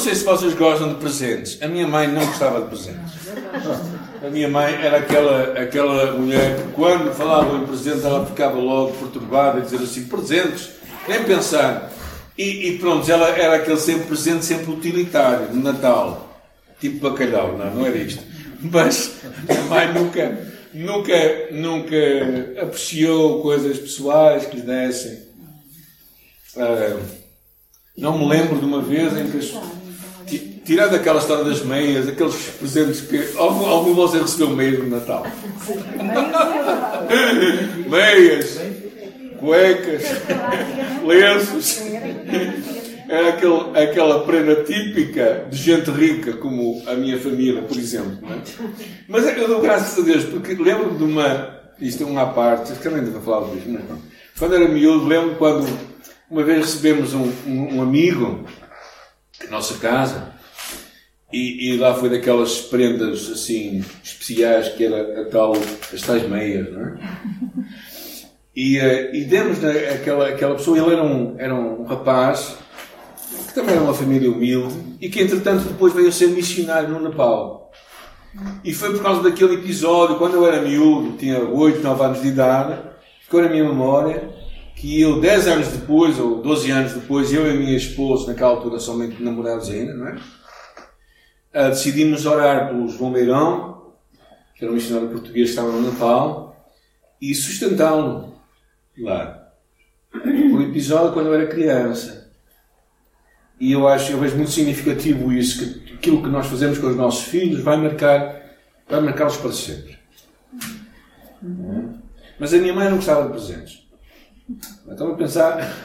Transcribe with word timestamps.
sei 0.00 0.14
se 0.14 0.24
vocês 0.24 0.54
gostam 0.54 0.88
de 0.88 0.94
presentes. 0.94 1.62
A 1.62 1.68
minha 1.68 1.86
mãe 1.86 2.08
não 2.08 2.24
gostava 2.24 2.62
de 2.62 2.68
presentes. 2.68 3.12
A 4.24 4.30
minha 4.30 4.48
mãe 4.48 4.74
era 4.74 4.98
aquela, 4.98 5.60
aquela 5.60 6.12
mulher 6.12 6.56
que, 6.56 6.72
quando 6.72 7.14
falava 7.14 7.56
em 7.56 7.66
presente, 7.66 8.04
ela 8.04 8.24
ficava 8.24 8.58
logo 8.58 8.92
perturbada 8.92 9.58
e 9.58 9.62
dizer 9.62 9.76
assim: 9.76 10.04
presentes, 10.04 10.70
nem 11.06 11.22
pensar. 11.24 11.92
E, 12.36 12.68
e 12.68 12.78
pronto, 12.78 13.10
ela 13.10 13.28
era 13.28 13.56
aquele 13.56 13.76
sempre 13.76 14.06
presente, 14.06 14.44
sempre 14.44 14.72
utilitário, 14.72 15.48
de 15.48 15.58
Natal. 15.58 16.28
Tipo 16.80 17.10
bacalhau, 17.10 17.58
não, 17.58 17.74
não 17.74 17.86
era 17.86 17.98
isto. 17.98 18.22
Mas 18.62 19.16
a 19.48 19.62
mãe 19.64 19.92
nunca, 19.92 20.48
nunca, 20.72 21.48
nunca 21.50 22.62
apreciou 22.62 23.42
coisas 23.42 23.78
pessoais 23.78 24.46
que 24.46 24.56
lhe 24.56 24.62
dessem. 24.62 25.28
Uh, 26.56 27.00
não 27.96 28.18
me 28.18 28.26
lembro 28.26 28.58
de 28.58 28.64
uma 28.64 28.80
vez 28.80 29.16
em 29.16 29.30
que 29.30 29.38
as, 29.38 29.52
tirando 30.64 30.94
aquela 30.94 31.18
história 31.18 31.44
das 31.44 31.62
meias, 31.62 32.08
aqueles 32.08 32.34
presentes 32.58 33.00
que. 33.00 33.36
Algum, 33.36 33.66
algum 33.66 33.90
de 33.90 33.96
vocês 33.96 34.22
recebeu 34.22 34.50
meias 34.50 34.78
no 34.78 34.90
Natal? 34.90 35.26
meias, 37.88 38.60
cuecas, 39.38 40.02
lenços. 41.04 41.80
Era 43.08 43.30
aquele, 43.30 43.76
aquela 43.76 44.24
prenda 44.24 44.62
típica 44.62 45.46
de 45.50 45.56
gente 45.56 45.90
rica, 45.90 46.34
como 46.34 46.80
a 46.86 46.94
minha 46.94 47.18
família, 47.18 47.62
por 47.62 47.76
exemplo. 47.76 48.18
É? 48.30 48.38
Mas 49.08 49.26
eu 49.36 49.48
dou 49.48 49.60
graças 49.60 49.98
a 49.98 50.02
Deus, 50.02 50.22
porque 50.24 50.54
lembro-me 50.54 50.96
de 50.96 51.04
uma. 51.04 51.58
Isto 51.80 52.04
é 52.04 52.06
uma 52.06 52.26
parte, 52.26 52.72
que 52.74 52.88
nem 52.90 53.02
devo 53.02 53.20
falar 53.20 53.52
disso, 53.54 53.68
não 53.68 53.80
é? 53.80 53.82
Quando 54.38 54.54
era 54.54 54.68
miúdo, 54.68 55.06
lembro 55.06 55.34
quando 55.36 55.66
uma 56.30 56.44
vez 56.44 56.58
recebemos 56.58 57.14
um, 57.14 57.32
um, 57.46 57.76
um 57.76 57.82
amigo 57.82 58.44
na 59.44 59.50
nossa 59.50 59.74
casa 59.78 60.39
e, 61.32 61.70
e, 61.70 61.76
lá 61.76 61.94
foi 61.94 62.10
daquelas 62.10 62.60
prendas 62.60 63.30
assim 63.30 63.84
especiais 64.02 64.68
que 64.70 64.84
era 64.84 65.22
a 65.22 65.24
tal, 65.26 65.52
as 65.92 66.00
tais 66.02 66.28
meias, 66.28 66.72
não 66.72 66.80
é? 66.80 66.98
E, 68.54 68.78
uh, 68.78 69.14
e 69.14 69.24
demos 69.24 69.64
aquela, 69.64 70.28
aquela 70.28 70.54
pessoa, 70.56 70.76
ele 70.76 70.92
era 70.92 71.04
um, 71.04 71.34
era 71.38 71.54
um 71.54 71.84
rapaz 71.84 72.56
que 73.46 73.54
também 73.54 73.74
era 73.74 73.82
uma 73.82 73.94
família 73.94 74.30
humilde 74.30 74.74
e 75.00 75.08
que 75.08 75.22
entretanto 75.22 75.68
depois 75.68 75.92
veio 75.92 76.08
a 76.08 76.12
ser 76.12 76.28
missionário 76.28 76.88
no 76.88 77.00
Nepal. 77.00 77.70
E 78.64 78.72
foi 78.72 78.92
por 78.92 79.02
causa 79.02 79.22
daquele 79.22 79.54
episódio, 79.54 80.16
quando 80.16 80.34
eu 80.34 80.46
era 80.46 80.62
miúdo, 80.62 81.16
tinha 81.16 81.40
8, 81.40 81.80
9 81.80 82.04
anos 82.04 82.22
de 82.22 82.28
idade, 82.28 82.78
ficou 83.22 83.42
na 83.42 83.48
minha 83.48 83.64
memória 83.64 84.30
que 84.76 85.00
eu, 85.00 85.20
10 85.20 85.46
anos 85.48 85.68
depois, 85.68 86.18
ou 86.18 86.40
12 86.40 86.70
anos 86.70 86.92
depois, 86.92 87.32
eu 87.32 87.46
e 87.46 87.50
a 87.50 87.54
minha 87.54 87.76
esposa, 87.76 88.28
naquela 88.28 88.52
altura 88.52 88.78
somente 88.78 89.22
namorados 89.22 89.68
ainda, 89.68 89.92
não 89.94 90.08
é? 90.08 90.16
Uh, 91.52 91.68
decidimos 91.70 92.26
orar 92.26 92.68
pelo 92.68 92.88
João 92.88 93.12
Beirão, 93.12 93.92
que 94.54 94.64
era 94.64 94.72
um 94.72 94.76
missionário 94.76 95.10
português 95.10 95.48
que 95.48 95.58
estava 95.58 95.72
no 95.72 95.90
Natal, 95.90 96.70
e 97.20 97.34
sustentá-lo 97.34 98.36
lá. 98.98 99.52
O 100.14 100.60
episódio 100.62 101.12
quando 101.12 101.26
eu 101.26 101.34
era 101.34 101.46
criança. 101.46 102.30
E 103.58 103.72
eu 103.72 103.86
acho, 103.86 104.12
eu 104.12 104.18
vejo 104.18 104.36
muito 104.36 104.50
significativo 104.50 105.32
isso, 105.32 105.82
que 105.84 105.94
aquilo 105.94 106.22
que 106.22 106.28
nós 106.28 106.46
fazemos 106.46 106.78
com 106.78 106.86
os 106.86 106.96
nossos 106.96 107.24
filhos 107.24 107.60
vai 107.60 107.76
marcar, 107.76 108.40
vai 108.88 109.00
marcá-los 109.00 109.36
para 109.36 109.52
sempre. 109.52 109.98
Mas 112.38 112.54
a 112.54 112.58
minha 112.58 112.72
mãe 112.72 112.88
não 112.88 112.96
gostava 112.96 113.24
de 113.24 113.32
presentes. 113.32 113.86
Então 114.88 115.12
a 115.12 115.16
pensar. 115.16 115.76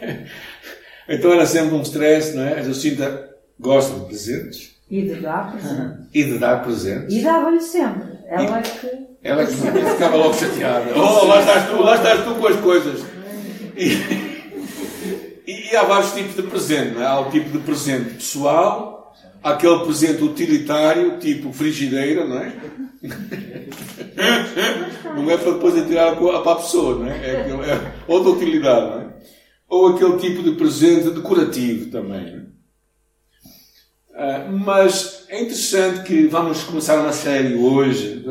então 1.08 1.32
era 1.32 1.44
sempre 1.44 1.74
um 1.74 1.82
stress, 1.82 2.36
não 2.36 2.44
é? 2.44 2.60
A 2.60 2.62
Jacinta 2.62 3.36
gosta 3.58 3.98
de 3.98 4.06
presentes. 4.06 4.71
E 4.92 5.00
de 5.00 5.14
dar 5.22 5.50
presentes. 5.52 6.06
E 6.12 6.24
de 6.24 6.38
dar 6.38 6.62
presentes. 6.62 7.14
E 7.16 7.22
dava-lhe 7.22 7.62
sempre. 7.62 8.08
Ela 8.28 8.58
é 8.58 8.62
que. 8.62 8.90
Ela 9.24 9.42
é 9.42 9.46
que 9.46 9.52
ficava 9.54 10.16
logo 10.16 10.34
chateada. 10.34 10.92
Oh, 10.94 11.24
lá 11.24 11.40
estás 11.40 11.70
tu, 11.70 11.80
lá 11.80 11.96
estás 11.96 12.24
tu 12.24 12.34
com 12.34 12.46
as 12.46 12.56
coisas. 12.56 13.02
E, 13.74 15.50
e, 15.50 15.74
há 15.74 15.84
vários 15.84 16.12
tipos 16.12 16.36
de 16.36 16.42
presente, 16.42 16.94
não 16.94 17.02
é? 17.02 17.06
Há 17.06 17.20
o 17.20 17.30
tipo 17.30 17.48
de 17.48 17.58
presente 17.64 18.16
pessoal, 18.16 19.14
há 19.42 19.52
aquele 19.52 19.78
presente 19.78 20.22
utilitário, 20.22 21.18
tipo 21.18 21.54
frigideira, 21.54 22.26
não 22.26 22.36
é? 22.36 22.52
Não 25.16 25.30
é 25.30 25.38
para 25.38 25.52
depois 25.52 25.76
atirar 25.76 26.16
para 26.16 26.52
a 26.52 26.56
pessoa, 26.56 26.98
não 26.98 27.06
é? 27.06 27.16
É, 27.16 27.48
é 27.48 27.92
outra 28.06 28.32
utilidade, 28.32 28.90
não 28.90 29.00
é? 29.00 29.06
Ou 29.70 29.88
aquele 29.88 30.18
tipo 30.18 30.42
de 30.42 30.52
presente 30.52 31.10
decorativo 31.10 31.90
também. 31.90 32.30
Não 32.30 32.40
é? 32.40 32.51
Uh, 34.12 34.52
mas 34.52 35.24
é 35.28 35.40
interessante 35.40 36.02
que 36.02 36.26
vamos 36.26 36.62
começar 36.64 37.00
uma 37.00 37.12
série 37.12 37.54
hoje, 37.54 38.22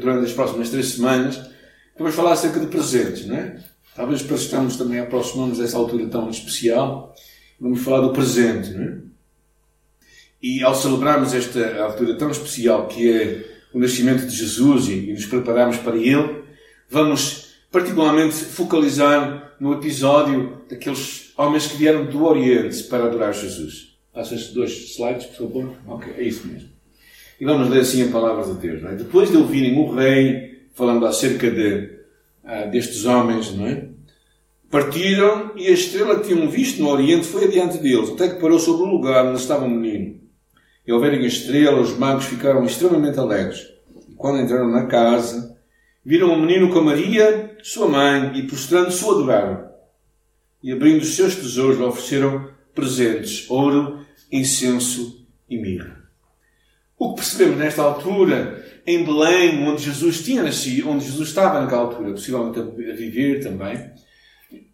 durante 0.00 0.26
as 0.26 0.32
próximas 0.32 0.68
três 0.68 0.88
semanas, 0.88 1.36
que 1.36 1.98
vamos 1.98 2.14
falar 2.14 2.32
acerca 2.32 2.60
de 2.60 2.66
presentes, 2.66 3.26
não 3.26 3.36
é? 3.36 3.56
Talvez 3.94 4.22
para 4.22 4.36
estamos 4.36 4.76
também 4.76 5.00
aproximamos 5.00 5.56
dessa 5.56 5.78
altura 5.78 6.06
tão 6.06 6.28
especial, 6.28 7.14
vamos 7.58 7.82
falar 7.82 8.02
do 8.02 8.12
presente, 8.12 8.70
não 8.74 8.84
é? 8.84 8.98
E 10.42 10.62
ao 10.62 10.74
celebrarmos 10.74 11.32
esta 11.32 11.82
altura 11.82 12.18
tão 12.18 12.30
especial 12.30 12.86
que 12.86 13.10
é 13.10 13.56
o 13.72 13.78
nascimento 13.78 14.26
de 14.26 14.36
Jesus 14.36 14.88
e, 14.88 15.12
nos 15.12 15.24
prepararmos 15.24 15.78
para 15.78 15.96
ele, 15.96 16.42
vamos 16.90 17.56
particularmente 17.72 18.34
focalizar 18.34 19.54
no 19.58 19.72
episódio 19.72 20.62
daqueles 20.68 21.32
homens 21.36 21.66
que 21.66 21.76
vieram 21.78 22.04
do 22.04 22.24
Oriente 22.24 22.84
para 22.84 23.04
adorar 23.04 23.32
Jesus. 23.32 23.85
Estes 24.16 24.52
dois 24.52 24.72
slides, 24.92 25.26
por 25.26 25.46
favor. 25.46 25.76
Ok, 25.86 26.14
é 26.16 26.22
isso 26.22 26.46
mesmo. 26.46 26.70
E 27.38 27.44
vamos 27.44 27.68
ler 27.68 27.80
assim 27.80 28.08
a 28.08 28.10
palavra 28.10 28.54
de 28.54 28.60
Deus. 28.60 28.82
É? 28.84 28.94
Depois 28.96 29.30
de 29.30 29.36
ouvirem 29.36 29.78
o 29.78 29.94
rei 29.94 30.68
falando 30.74 31.06
acerca 31.06 31.50
de, 31.50 31.90
uh, 32.44 32.70
destes 32.70 33.04
homens, 33.04 33.54
não 33.54 33.66
é? 33.66 33.88
partiram 34.70 35.52
e 35.56 35.68
a 35.68 35.70
estrela 35.70 36.18
que 36.18 36.28
tinham 36.28 36.48
visto 36.48 36.82
no 36.82 36.90
Oriente 36.90 37.26
foi 37.26 37.44
adiante 37.44 37.78
deles, 37.78 38.10
até 38.10 38.28
que 38.28 38.40
parou 38.40 38.58
sobre 38.58 38.82
o 38.82 38.90
lugar 38.90 39.24
onde 39.24 39.40
estava 39.40 39.64
o 39.64 39.70
menino. 39.70 40.20
E 40.86 40.92
ao 40.92 41.00
verem 41.00 41.24
a 41.24 41.26
estrela, 41.26 41.80
os 41.80 41.96
magos 41.96 42.26
ficaram 42.26 42.64
extremamente 42.64 43.18
alegres. 43.18 43.66
E 44.08 44.14
quando 44.14 44.40
entraram 44.40 44.70
na 44.70 44.86
casa, 44.86 45.56
viram 46.04 46.32
o 46.32 46.40
menino 46.40 46.72
com 46.72 46.80
Maria, 46.80 47.56
sua 47.62 47.88
mãe, 47.88 48.38
e 48.38 48.42
prostrando-se 48.46 49.04
o 49.04 49.10
adoraram. 49.10 49.66
E 50.62 50.72
abrindo 50.72 51.02
os 51.02 51.16
seus 51.16 51.34
tesouros, 51.34 51.78
lhe 51.78 51.84
ofereceram 51.84 52.48
presentes, 52.74 53.48
ouro, 53.50 54.05
incenso 54.30 55.26
e 55.48 55.56
mirra. 55.56 56.04
O 56.98 57.10
que 57.10 57.16
percebemos 57.16 57.58
nesta 57.58 57.82
altura, 57.82 58.64
em 58.86 59.04
Belém, 59.04 59.66
onde 59.68 59.82
Jesus 59.82 60.24
tinha 60.24 60.42
nascido, 60.42 60.88
onde 60.88 61.04
Jesus 61.04 61.28
estava 61.28 61.60
naquela 61.60 61.82
altura, 61.82 62.12
possivelmente 62.12 62.58
a 62.58 62.94
viver 62.94 63.42
também, 63.42 63.90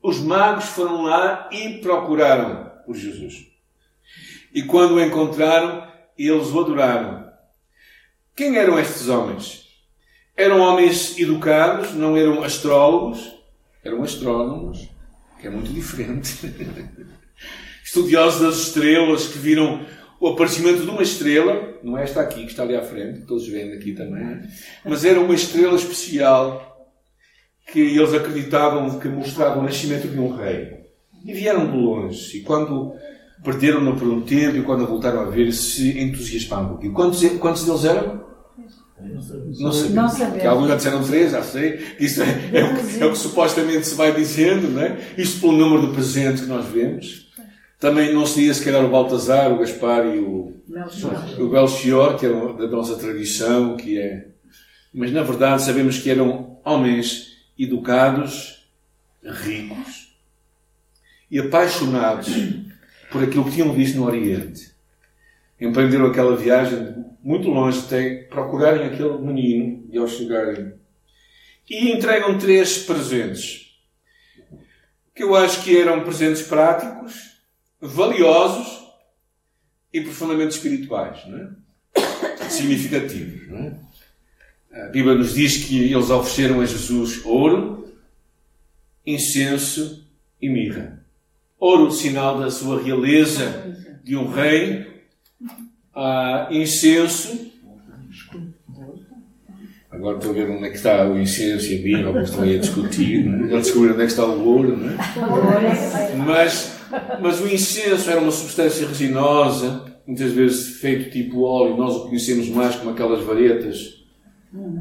os 0.02 0.18
magos 0.20 0.66
foram 0.66 1.02
lá 1.02 1.48
e 1.50 1.78
procuraram 1.78 2.70
por 2.86 2.96
Jesus. 2.96 3.46
E 4.54 4.62
quando 4.62 4.92
o 4.92 5.00
encontraram, 5.00 5.90
eles 6.16 6.48
o 6.48 6.60
adoraram. 6.60 7.32
Quem 8.36 8.56
eram 8.56 8.78
estes 8.78 9.08
homens? 9.08 9.66
Eram 10.36 10.60
homens 10.60 11.18
educados, 11.18 11.92
não 11.94 12.16
eram 12.16 12.42
astrólogos, 12.42 13.32
eram 13.84 14.02
astrónomos, 14.02 14.88
que 15.40 15.46
é 15.46 15.50
muito 15.50 15.72
diferente. 15.72 16.38
Estudiosos 17.92 18.40
das 18.40 18.56
estrelas 18.68 19.26
que 19.26 19.38
viram 19.38 19.84
o 20.18 20.28
aparecimento 20.28 20.82
de 20.82 20.88
uma 20.88 21.02
estrela, 21.02 21.74
não 21.82 21.98
é 21.98 22.04
esta 22.04 22.22
aqui 22.22 22.44
que 22.46 22.50
está 22.52 22.62
ali 22.62 22.74
à 22.74 22.80
frente, 22.80 23.26
todos 23.26 23.46
veem 23.46 23.70
aqui 23.74 23.92
também, 23.92 24.40
mas 24.82 25.04
era 25.04 25.20
uma 25.20 25.34
estrela 25.34 25.76
especial 25.76 26.90
que 27.70 27.80
eles 27.80 28.14
acreditavam 28.14 28.98
que 28.98 29.08
mostrava 29.08 29.60
o 29.60 29.62
nascimento 29.62 30.08
de 30.08 30.18
um 30.18 30.34
rei. 30.34 30.72
E 31.22 31.34
vieram 31.34 31.70
de 31.70 31.76
longe. 31.76 32.38
E 32.38 32.40
quando 32.40 32.94
perderam-no 33.44 33.94
por 33.94 34.08
um 34.08 34.22
tempo 34.22 34.56
e 34.56 34.62
quando 34.62 34.86
voltaram 34.86 35.20
a 35.20 35.24
ver 35.24 35.52
se 35.52 36.00
entusiasmaram 36.00 36.64
um 36.64 36.68
pouquinho. 36.68 36.94
Quantos, 36.94 37.22
quantos 37.38 37.66
deles 37.66 37.84
eram? 37.84 38.24
Não 39.58 39.72
sabia. 40.08 40.28
Não. 40.28 40.38
Que 40.38 40.46
alguns 40.46 40.68
já 40.68 40.76
disseram 40.76 41.04
três, 41.04 41.32
já 41.32 41.42
sei. 41.42 41.78
Isso 42.00 42.22
é, 42.22 42.50
é, 42.54 42.64
o 42.64 42.74
que, 42.74 43.02
é, 43.02 43.06
o 43.06 43.10
que, 43.10 43.18
supostamente 43.18 43.86
se 43.86 43.94
vai 43.96 44.14
dizendo, 44.14 44.68
não 44.68 44.80
é? 44.80 44.96
Isto 45.18 45.40
pelo 45.40 45.52
número 45.52 45.88
de 45.88 45.92
presentes 45.92 46.42
que 46.42 46.48
nós 46.48 46.64
vemos. 46.66 47.30
Também 47.82 48.14
não 48.14 48.24
se 48.24 48.36
dizia 48.36 48.54
se 48.54 48.64
calhar 48.64 48.84
o 48.84 48.88
Baltazar, 48.88 49.52
o 49.52 49.58
Gaspar 49.58 50.06
e 50.06 50.20
o, 50.20 50.54
o 51.36 51.48
Belchior, 51.48 52.16
que 52.16 52.26
é 52.26 52.28
da 52.28 52.68
nossa 52.68 52.94
tradição, 52.94 53.76
que 53.76 53.98
é. 53.98 54.28
Mas 54.94 55.10
na 55.10 55.24
verdade 55.24 55.62
sabemos 55.64 55.98
que 55.98 56.08
eram 56.08 56.60
homens 56.64 57.44
educados, 57.58 58.68
ricos 59.24 60.16
e 61.28 61.40
apaixonados 61.40 62.28
por 63.10 63.24
aquilo 63.24 63.46
que 63.46 63.50
tinham 63.50 63.72
visto 63.72 63.96
no 63.96 64.06
Oriente. 64.06 64.70
Empreenderam 65.60 66.06
aquela 66.06 66.36
viagem 66.36 66.94
muito 67.20 67.48
longe 67.48 67.80
até 67.80 68.14
procurarem 68.30 68.86
aquele 68.86 69.18
menino 69.18 69.88
e 69.90 69.98
ao 69.98 70.06
chegarem. 70.06 70.74
E 71.68 71.90
entregam 71.90 72.38
três 72.38 72.78
presentes. 72.78 73.76
Que 75.12 75.24
eu 75.24 75.34
acho 75.34 75.64
que 75.64 75.76
eram 75.76 76.04
presentes 76.04 76.42
práticos, 76.42 77.31
valiosos, 77.82 78.82
e 79.92 80.00
profundamente 80.00 80.54
espirituais, 80.54 81.18
é? 81.26 82.48
significativos. 82.48 83.48
É? 84.72 84.84
A 84.84 84.88
Bíblia 84.88 85.14
nos 85.14 85.34
diz 85.34 85.64
que 85.64 85.92
eles 85.92 86.08
ofereceram 86.08 86.60
a 86.60 86.66
Jesus 86.66 87.24
ouro, 87.26 87.92
incenso 89.04 90.08
e 90.40 90.48
mirra. 90.48 91.04
Ouro, 91.58 91.90
sinal 91.90 92.40
da 92.40 92.50
sua 92.50 92.82
realeza 92.82 93.76
de 94.02 94.16
um 94.16 94.30
rei, 94.30 95.02
ah, 95.94 96.48
incenso. 96.50 97.52
Agora 99.90 100.16
estou 100.16 100.30
a 100.30 100.34
ver 100.34 100.50
onde 100.50 100.64
é 100.66 100.70
que 100.70 100.76
está 100.76 101.06
o 101.06 101.20
incenso 101.20 101.70
e 101.70 101.78
a 101.78 101.82
mirra, 101.82 102.06
alguns 102.08 102.30
estão 102.30 102.42
aí 102.42 102.56
a 102.56 102.60
discutir, 102.60 103.24
não 103.24 103.44
é? 103.44 103.60
Descobriram 103.60 103.94
onde 103.94 104.02
é 104.02 104.06
que 104.06 104.12
está 104.12 104.24
o 104.24 104.42
ouro, 104.42 104.76
não 104.76 104.88
é? 104.88 106.14
Mas, 106.16 106.81
mas 107.20 107.40
o 107.40 107.48
incenso 107.48 108.10
era 108.10 108.20
uma 108.20 108.30
substância 108.30 108.86
resinosa, 108.86 109.84
muitas 110.06 110.32
vezes 110.32 110.80
feito 110.80 111.10
tipo 111.10 111.42
óleo, 111.42 111.76
nós 111.76 111.96
o 111.96 112.08
conhecemos 112.08 112.48
mais 112.48 112.76
como 112.76 112.90
aquelas 112.90 113.24
varetas 113.24 114.02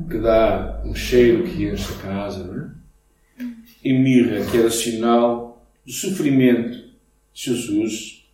que 0.09 0.17
dá 0.17 0.81
um 0.83 0.93
cheiro 0.93 1.43
que 1.43 1.65
enche 1.65 1.93
a 1.93 2.01
casa, 2.01 2.43
não 2.43 2.63
é? 2.63 2.71
E 3.83 3.93
mirra, 3.93 4.45
que 4.45 4.57
era 4.57 4.69
sinal 4.69 5.65
do 5.85 5.91
sofrimento 5.91 6.77
de 7.33 7.45
Jesus, 7.45 8.25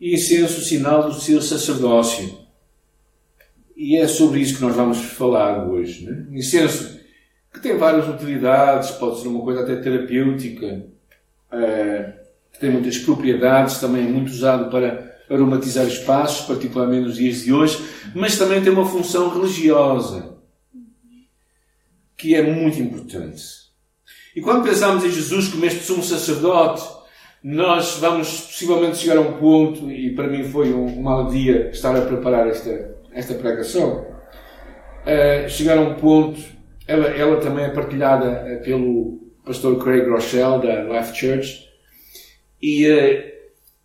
e 0.00 0.14
incenso, 0.14 0.60
sinal 0.62 1.08
do 1.08 1.14
seu 1.14 1.42
sacerdócio. 1.42 2.38
E 3.76 3.96
é 3.96 4.06
sobre 4.06 4.40
isso 4.40 4.56
que 4.56 4.62
nós 4.62 4.74
vamos 4.74 4.98
falar 4.98 5.68
hoje. 5.68 6.04
Né? 6.04 6.26
Incenso, 6.30 6.98
que 7.52 7.60
tem 7.60 7.76
várias 7.76 8.08
utilidades, 8.08 8.90
pode 8.92 9.20
ser 9.20 9.28
uma 9.28 9.42
coisa 9.42 9.62
até 9.62 9.76
terapêutica, 9.76 10.86
é, 11.50 12.25
que 12.56 12.60
tem 12.60 12.70
muitas 12.70 12.96
propriedades, 12.96 13.78
também 13.78 14.06
é 14.06 14.08
muito 14.08 14.30
usado 14.30 14.70
para 14.70 15.14
aromatizar 15.30 15.86
espaços, 15.86 16.46
particularmente 16.46 17.06
nos 17.06 17.16
dias 17.16 17.44
de 17.44 17.52
hoje, 17.52 17.84
mas 18.14 18.38
também 18.38 18.62
tem 18.62 18.72
uma 18.72 18.86
função 18.86 19.28
religiosa 19.28 20.36
que 22.16 22.34
é 22.34 22.42
muito 22.42 22.80
importante. 22.80 23.42
E 24.34 24.40
quando 24.40 24.64
pensamos 24.64 25.04
em 25.04 25.10
Jesus 25.10 25.48
como 25.48 25.66
este 25.66 25.80
sumo 25.80 26.02
sacerdote, 26.02 26.82
nós 27.42 27.98
vamos 27.98 28.28
possivelmente 28.40 28.96
chegar 28.96 29.18
a 29.18 29.20
um 29.20 29.34
ponto, 29.34 29.90
e 29.90 30.14
para 30.14 30.26
mim 30.26 30.44
foi 30.44 30.72
uma 30.72 31.12
alegria 31.12 31.70
estar 31.70 31.94
a 31.94 32.00
preparar 32.00 32.48
esta, 32.48 32.96
esta 33.12 33.34
pregação, 33.34 34.06
uh, 35.04 35.48
chegar 35.48 35.76
a 35.76 35.82
um 35.82 35.94
ponto, 35.94 36.40
ela, 36.86 37.08
ela 37.08 37.36
também 37.38 37.64
é 37.64 37.68
partilhada 37.68 38.44
eh, 38.46 38.56
pelo 38.56 39.20
pastor 39.44 39.82
Craig 39.82 40.08
Rochelle, 40.08 40.62
da 40.62 40.84
Life 40.84 41.16
Church, 41.16 41.65
e, 42.60 42.88
uh, 42.88 43.32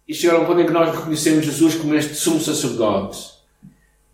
e 0.07 0.13
chegar 0.13 0.39
um 0.39 0.45
ponto 0.45 0.62
em 0.62 0.65
que 0.65 0.71
nós 0.71 0.95
reconhecemos 0.95 1.45
Jesus 1.45 1.75
como 1.75 1.95
este 1.95 2.15
sumo 2.15 2.39
sacerdote, 2.39 3.19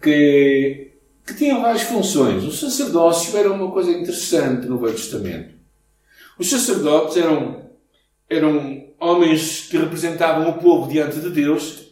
que 0.01 0.88
que 1.27 1.33
tinham 1.33 1.62
várias 1.62 1.81
funções. 1.81 2.45
O 2.45 2.51
sacerdócio 2.54 3.38
era 3.38 3.51
uma 3.51 3.69
coisa 3.69 3.92
interessante 3.92 4.65
no 4.65 4.80
Velho 4.80 4.94
Testamento. 4.94 5.54
Os 6.39 6.50
sacerdotes 6.50 7.18
eram, 7.18 7.69
eram 8.30 8.86
homens 8.98 9.68
que 9.69 9.77
representavam 9.77 10.50
o 10.50 10.54
povo 10.54 10.89
diante 10.89 11.19
de 11.19 11.30
Deus 11.30 11.88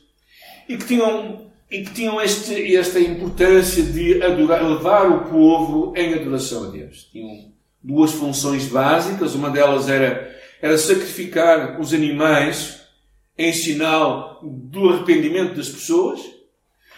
e 0.70 0.78
que 0.78 0.86
tinham, 0.86 1.52
e 1.70 1.84
que 1.84 1.94
tinham 1.94 2.22
este, 2.22 2.76
esta 2.78 2.98
importância 2.98 3.84
de 3.84 4.24
adorar, 4.24 4.64
levar 4.64 5.12
o 5.12 5.30
povo 5.30 5.94
em 5.98 6.14
adoração 6.14 6.64
a 6.64 6.68
Deus. 6.70 7.10
Tinham 7.12 7.52
duas 7.84 8.12
funções 8.12 8.68
básicas. 8.68 9.36
Uma 9.36 9.50
delas 9.50 9.90
era, 9.90 10.34
era 10.62 10.78
sacrificar 10.78 11.80
os 11.80 11.94
animais 11.94 12.82
em 13.38 13.52
sinal 13.54 14.40
do 14.44 14.90
arrependimento 14.90 15.56
das 15.56 15.70
pessoas 15.70 16.22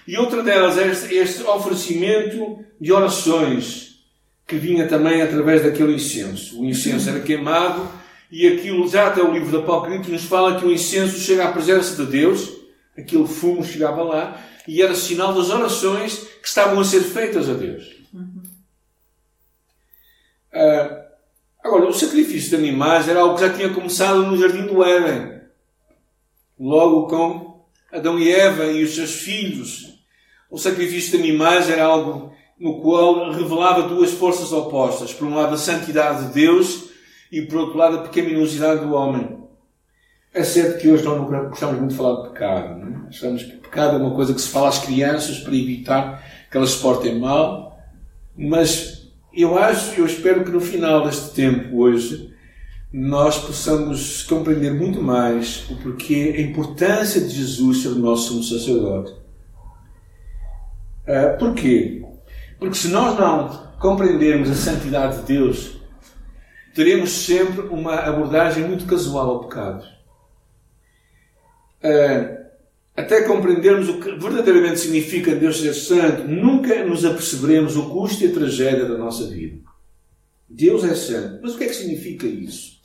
e 0.07 0.17
outra 0.17 0.41
delas 0.41 0.77
é 0.77 0.87
este, 1.13 1.43
oferecimento 1.43 2.63
de 2.79 2.93
orações 2.93 3.97
que 4.47 4.55
vinha 4.55 4.87
também 4.87 5.21
através 5.21 5.63
daquele 5.63 5.95
incenso. 5.95 6.61
O 6.61 6.65
incenso 6.65 7.09
era 7.09 7.19
queimado 7.19 7.91
e 8.31 8.47
aquilo, 8.47 8.87
já 8.87 9.07
até 9.07 9.21
o 9.21 9.33
livro 9.33 9.51
do 9.51 9.59
Apocalipse 9.59 10.09
nos 10.09 10.23
fala 10.23 10.57
que 10.57 10.65
o 10.65 10.71
incenso 10.71 11.19
chega 11.19 11.45
à 11.45 11.51
presença 11.51 12.05
de 12.05 12.09
Deus, 12.09 12.49
aquele 12.97 13.27
fumo 13.27 13.65
chegava 13.65 14.01
lá 14.03 14.41
e 14.65 14.81
era 14.81 14.95
sinal 14.95 15.33
das 15.33 15.49
orações 15.49 16.19
que 16.41 16.47
estavam 16.47 16.79
a 16.79 16.85
ser 16.85 17.01
feitas 17.01 17.49
a 17.49 17.53
Deus. 17.53 17.83
Uh, 20.53 21.06
agora, 21.67 21.87
o 21.87 21.93
sacrifício 21.93 22.49
de 22.49 22.55
animais 22.55 23.07
era 23.07 23.19
algo 23.19 23.35
que 23.35 23.41
já 23.41 23.53
tinha 23.53 23.73
começado 23.73 24.23
no 24.23 24.37
Jardim 24.37 24.65
do 24.65 24.83
Éden. 24.83 25.41
Logo 26.59 27.07
com 27.07 27.65
Adão 27.91 28.17
e 28.17 28.31
Eva 28.31 28.65
e 28.65 28.83
os 28.83 28.95
seus 28.95 29.15
filhos. 29.15 29.97
O 30.49 30.57
sacrifício 30.57 31.11
de 31.11 31.23
animais 31.23 31.69
era 31.69 31.85
algo 31.85 32.33
no 32.59 32.81
qual 32.81 33.31
revelava 33.31 33.87
duas 33.87 34.11
forças 34.11 34.51
opostas. 34.51 35.13
Por 35.13 35.27
um 35.27 35.35
lado, 35.35 35.53
a 35.53 35.57
santidade 35.57 36.27
de 36.27 36.33
Deus 36.33 36.89
e, 37.31 37.41
por 37.43 37.57
outro 37.59 37.77
lado, 37.77 37.97
a 37.97 38.01
pecaminosidade 38.01 38.85
do 38.85 38.93
homem. 38.93 39.37
É 40.33 40.43
certo 40.43 40.79
que 40.79 40.89
hoje 40.89 41.03
não 41.03 41.25
gostamos 41.25 41.77
muito 41.77 41.91
de 41.91 41.97
falar 41.97 42.21
de 42.21 42.29
pecado. 42.29 42.79
Não 42.79 43.05
é? 43.05 43.07
Achamos 43.09 43.43
que 43.43 43.57
pecado 43.57 43.97
é 43.97 43.99
uma 43.99 44.15
coisa 44.15 44.33
que 44.33 44.41
se 44.41 44.49
fala 44.49 44.69
às 44.69 44.79
crianças 44.79 45.39
para 45.39 45.55
evitar 45.55 46.23
que 46.49 46.57
elas 46.57 46.71
se 46.71 46.81
portem 46.81 47.19
mal. 47.19 47.77
Mas 48.35 48.96
eu 49.41 49.57
acho, 49.57 49.99
eu 49.99 50.05
espero 50.05 50.43
que 50.43 50.51
no 50.51 50.59
final 50.59 51.03
deste 51.05 51.33
tempo, 51.33 51.77
hoje, 51.77 52.33
nós 52.91 53.37
possamos 53.37 54.23
compreender 54.23 54.73
muito 54.73 55.01
mais 55.01 55.69
o 55.69 55.75
porquê, 55.77 56.35
a 56.37 56.41
importância 56.41 57.21
de 57.21 57.29
Jesus 57.29 57.81
ser 57.81 57.89
o 57.89 57.95
nosso 57.95 58.29
sumo 58.29 58.43
sacerdote 58.43 59.27
Uh, 61.07 61.37
porquê? 61.39 62.05
Porque 62.59 62.75
se 62.75 62.89
nós 62.89 63.17
não 63.17 63.47
compreendermos 63.79 64.51
a 64.51 64.55
santidade 64.55 65.21
de 65.21 65.23
Deus, 65.23 65.79
teremos 66.75 67.11
sempre 67.11 67.61
uma 67.67 67.95
abordagem 67.95 68.67
muito 68.67 68.85
casual 68.85 69.29
ao 69.29 69.39
pecado. 69.45 69.85
Uh, 71.81 72.36
até 72.97 73.21
compreendermos 73.21 73.87
o 73.87 73.99
que 73.99 74.11
verdadeiramente 74.15 74.79
significa 74.79 75.35
Deus 75.35 75.61
ser 75.61 75.73
santo, 75.73 76.27
nunca 76.27 76.83
nos 76.83 77.05
aperceberemos 77.05 77.77
o 77.77 77.89
custo 77.89 78.23
e 78.23 78.27
a 78.27 78.33
tragédia 78.33 78.85
da 78.85 78.97
nossa 78.97 79.27
vida. 79.27 79.59
Deus 80.49 80.83
é 80.83 80.95
santo. 80.95 81.39
Mas 81.41 81.53
o 81.53 81.57
que 81.57 81.63
é 81.63 81.67
que 81.67 81.75
significa 81.75 82.27
isso? 82.27 82.81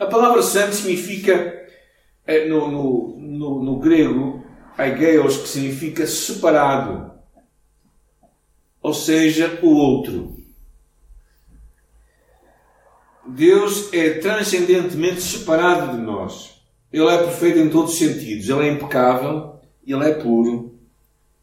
A 0.00 0.06
palavra 0.06 0.42
santo 0.42 0.74
significa, 0.74 1.66
eh, 2.26 2.48
no, 2.48 2.68
no, 2.68 3.16
no, 3.18 3.62
no 3.62 3.78
grego, 3.78 4.44
aigeos, 4.76 5.36
que 5.36 5.48
significa 5.48 6.06
separado 6.06 7.12
ou 8.82 8.92
seja, 8.92 9.60
o 9.62 9.68
outro. 9.68 10.36
Deus 13.24 13.92
é 13.92 14.14
transcendentemente 14.14 15.22
separado 15.22 15.96
de 15.96 16.02
nós. 16.02 16.51
Ele 16.92 17.08
é 17.08 17.18
perfeito 17.18 17.58
em 17.58 17.70
todos 17.70 17.92
os 17.92 17.98
sentidos. 17.98 18.48
Ele 18.48 18.68
é 18.68 18.72
impecável, 18.72 19.60
ele 19.86 20.04
é 20.04 20.14
puro. 20.14 20.78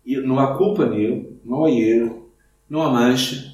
Não 0.05 0.39
há 0.39 0.57
culpa 0.57 0.85
nele, 0.85 1.39
não 1.43 1.65
há 1.65 1.71
erro, 1.71 2.31
não 2.69 2.81
há 2.81 2.91
mancha. 2.91 3.53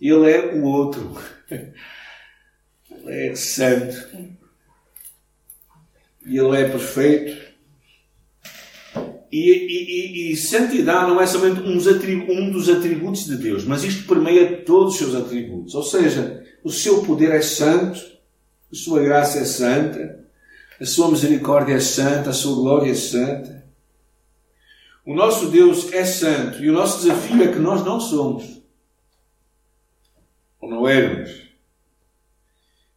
Ele 0.00 0.30
é 0.30 0.54
o 0.54 0.64
outro. 0.64 1.16
Ele 1.50 3.28
é 3.28 3.34
santo. 3.34 3.96
E 6.26 6.38
ele 6.38 6.56
é 6.56 6.68
perfeito 6.68 7.54
e, 9.34 9.50
e, 9.50 10.32
e, 10.32 10.36
santidade 10.36 11.10
não 11.10 11.20
é 11.20 11.26
somente 11.26 11.60
um 11.60 11.76
dos 12.52 12.68
atributos 12.68 13.24
de 13.24 13.36
Deus, 13.36 13.64
mas 13.64 13.82
isto 13.82 14.06
permeia 14.06 14.58
todos 14.58 14.92
os 14.92 14.98
seus 14.98 15.12
atributos. 15.12 15.74
Ou 15.74 15.82
seja, 15.82 16.44
o 16.62 16.70
seu 16.70 17.02
poder 17.02 17.32
é 17.32 17.42
santo, 17.42 17.98
a 18.72 18.76
sua 18.76 19.02
graça 19.02 19.40
é 19.40 19.44
santa, 19.44 20.23
a 20.80 20.84
sua 20.84 21.10
misericórdia 21.10 21.74
é 21.74 21.80
santa, 21.80 22.30
a 22.30 22.32
sua 22.32 22.54
glória 22.54 22.90
é 22.90 22.94
santa. 22.94 23.64
O 25.06 25.14
nosso 25.14 25.46
Deus 25.48 25.92
é 25.92 26.04
santo 26.04 26.62
e 26.62 26.70
o 26.70 26.72
nosso 26.72 27.02
desafio 27.02 27.42
é 27.42 27.52
que 27.52 27.58
nós 27.58 27.84
não 27.84 28.00
somos. 28.00 28.62
Ou 30.60 30.70
não 30.70 30.88
éramos. 30.88 31.44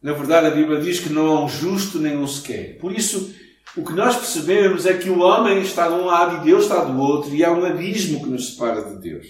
Na 0.00 0.12
verdade, 0.12 0.46
a 0.46 0.50
Bíblia 0.50 0.80
diz 0.80 1.00
que 1.00 1.12
não 1.12 1.26
há 1.26 1.44
um 1.44 1.48
justo 1.48 1.98
nem 1.98 2.16
um 2.16 2.26
sequer. 2.26 2.78
Por 2.78 2.92
isso, 2.92 3.34
o 3.76 3.84
que 3.84 3.92
nós 3.92 4.16
percebemos 4.16 4.86
é 4.86 4.96
que 4.96 5.10
o 5.10 5.20
homem 5.20 5.60
está 5.60 5.88
de 5.88 5.94
um 5.94 6.06
lado 6.06 6.36
e 6.36 6.46
Deus 6.46 6.64
está 6.64 6.84
do 6.84 6.98
outro, 6.98 7.34
e 7.34 7.44
há 7.44 7.52
um 7.52 7.64
abismo 7.64 8.22
que 8.22 8.30
nos 8.30 8.52
separa 8.52 8.82
de 8.82 9.00
Deus. 9.00 9.26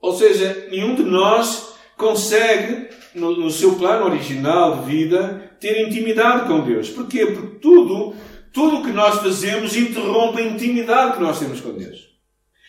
Ou 0.00 0.16
seja, 0.16 0.68
nenhum 0.70 0.94
de 0.94 1.02
nós 1.02 1.74
consegue, 1.96 2.88
no, 3.14 3.36
no 3.36 3.50
seu 3.50 3.74
plano 3.74 4.06
original 4.06 4.78
de 4.78 4.86
vida, 4.90 5.45
ter 5.60 5.86
intimidade 5.86 6.46
com 6.48 6.60
Deus. 6.60 6.90
Porquê? 6.90 7.26
Porque 7.26 7.58
tudo, 7.58 8.14
tudo 8.52 8.78
o 8.78 8.82
que 8.84 8.92
nós 8.92 9.20
fazemos 9.20 9.76
interrompe 9.76 10.40
a 10.40 10.46
intimidade 10.46 11.14
que 11.14 11.22
nós 11.22 11.38
temos 11.38 11.60
com 11.60 11.72
Deus. 11.72 12.16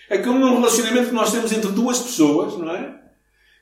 É 0.10 0.17
como 0.17 0.39
num 0.39 0.56
relacionamento 0.56 1.10
que 1.10 1.15
nós 1.15 1.32
temos 1.32 1.51
entre 1.51 1.72
duas 1.72 2.00
pessoas, 2.00 2.58
não 2.58 2.72
é? 2.72 2.96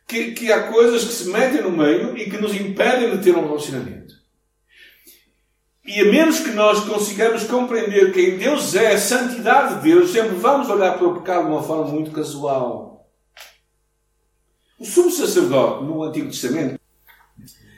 Que, 0.07 0.31
que 0.31 0.51
há 0.51 0.71
coisas 0.71 1.03
que 1.03 1.13
se 1.13 1.29
metem 1.29 1.61
no 1.61 1.71
meio 1.71 2.15
e 2.17 2.29
que 2.29 2.37
nos 2.37 2.53
impedem 2.53 3.17
de 3.17 3.23
ter 3.23 3.35
um 3.35 3.47
relacionamento. 3.47 4.13
E 5.83 5.99
a 6.01 6.05
menos 6.05 6.39
que 6.39 6.51
nós 6.51 6.83
consigamos 6.83 7.43
compreender 7.43 8.11
quem 8.11 8.37
Deus 8.37 8.73
é, 8.75 8.93
a 8.93 8.97
santidade 8.97 9.75
de 9.75 9.81
Deus, 9.81 10.11
sempre 10.11 10.35
vamos 10.35 10.67
olhar 10.69 10.97
para 10.97 11.07
o 11.07 11.19
pecado 11.19 11.45
de 11.45 11.51
uma 11.51 11.61
forma 11.61 11.91
muito 11.91 12.11
casual. 12.11 13.07
O 14.79 14.85
sumo 14.85 15.11
sacerdote 15.11 15.85
no 15.85 16.03
Antigo 16.03 16.27
Testamento 16.27 16.79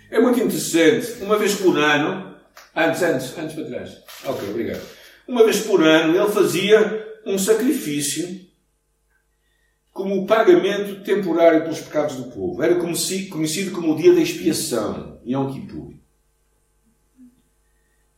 é 0.09 0.19
muito 0.19 0.39
interessante. 0.39 1.23
Uma 1.23 1.37
vez 1.37 1.55
por 1.55 1.77
ano, 1.77 2.35
antes, 2.75 3.01
antes, 3.01 3.37
antes 3.37 3.55
para 3.55 3.65
trás. 3.65 4.03
Ok, 4.25 4.49
obrigado. 4.49 4.81
Uma 5.27 5.43
vez 5.43 5.61
por 5.61 5.83
ano 5.83 6.15
ele 6.15 6.31
fazia 6.31 7.19
um 7.25 7.37
sacrifício 7.37 8.47
como 9.91 10.21
o 10.21 10.27
pagamento 10.27 11.03
temporário 11.03 11.63
pelos 11.63 11.81
pecados 11.81 12.15
do 12.15 12.31
povo. 12.31 12.61
Era 12.61 12.75
conhecido 12.75 13.71
como 13.71 13.93
o 13.93 13.97
dia 13.97 14.13
da 14.13 14.21
expiação, 14.21 15.19
Yom 15.25 15.51
Kippur. 15.51 15.93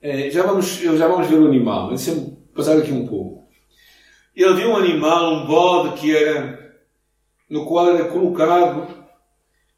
É, 0.02 0.30
já, 0.30 0.44
vamos, 0.44 0.78
já 0.78 1.08
vamos 1.08 1.28
ver 1.28 1.40
o 1.40 1.48
animal, 1.48 1.90
deixa-me 1.90 2.38
passar 2.56 2.78
aqui 2.78 2.92
um 2.92 3.08
pouco. 3.08 3.50
Ele 4.36 4.54
viu 4.54 4.70
um 4.70 4.78
animal, 4.78 5.34
um 5.34 5.46
bode, 5.46 6.00
que 6.00 6.16
era, 6.16 6.78
no 7.50 7.66
qual 7.66 7.96
era 7.96 8.06
colocado, 8.06 8.88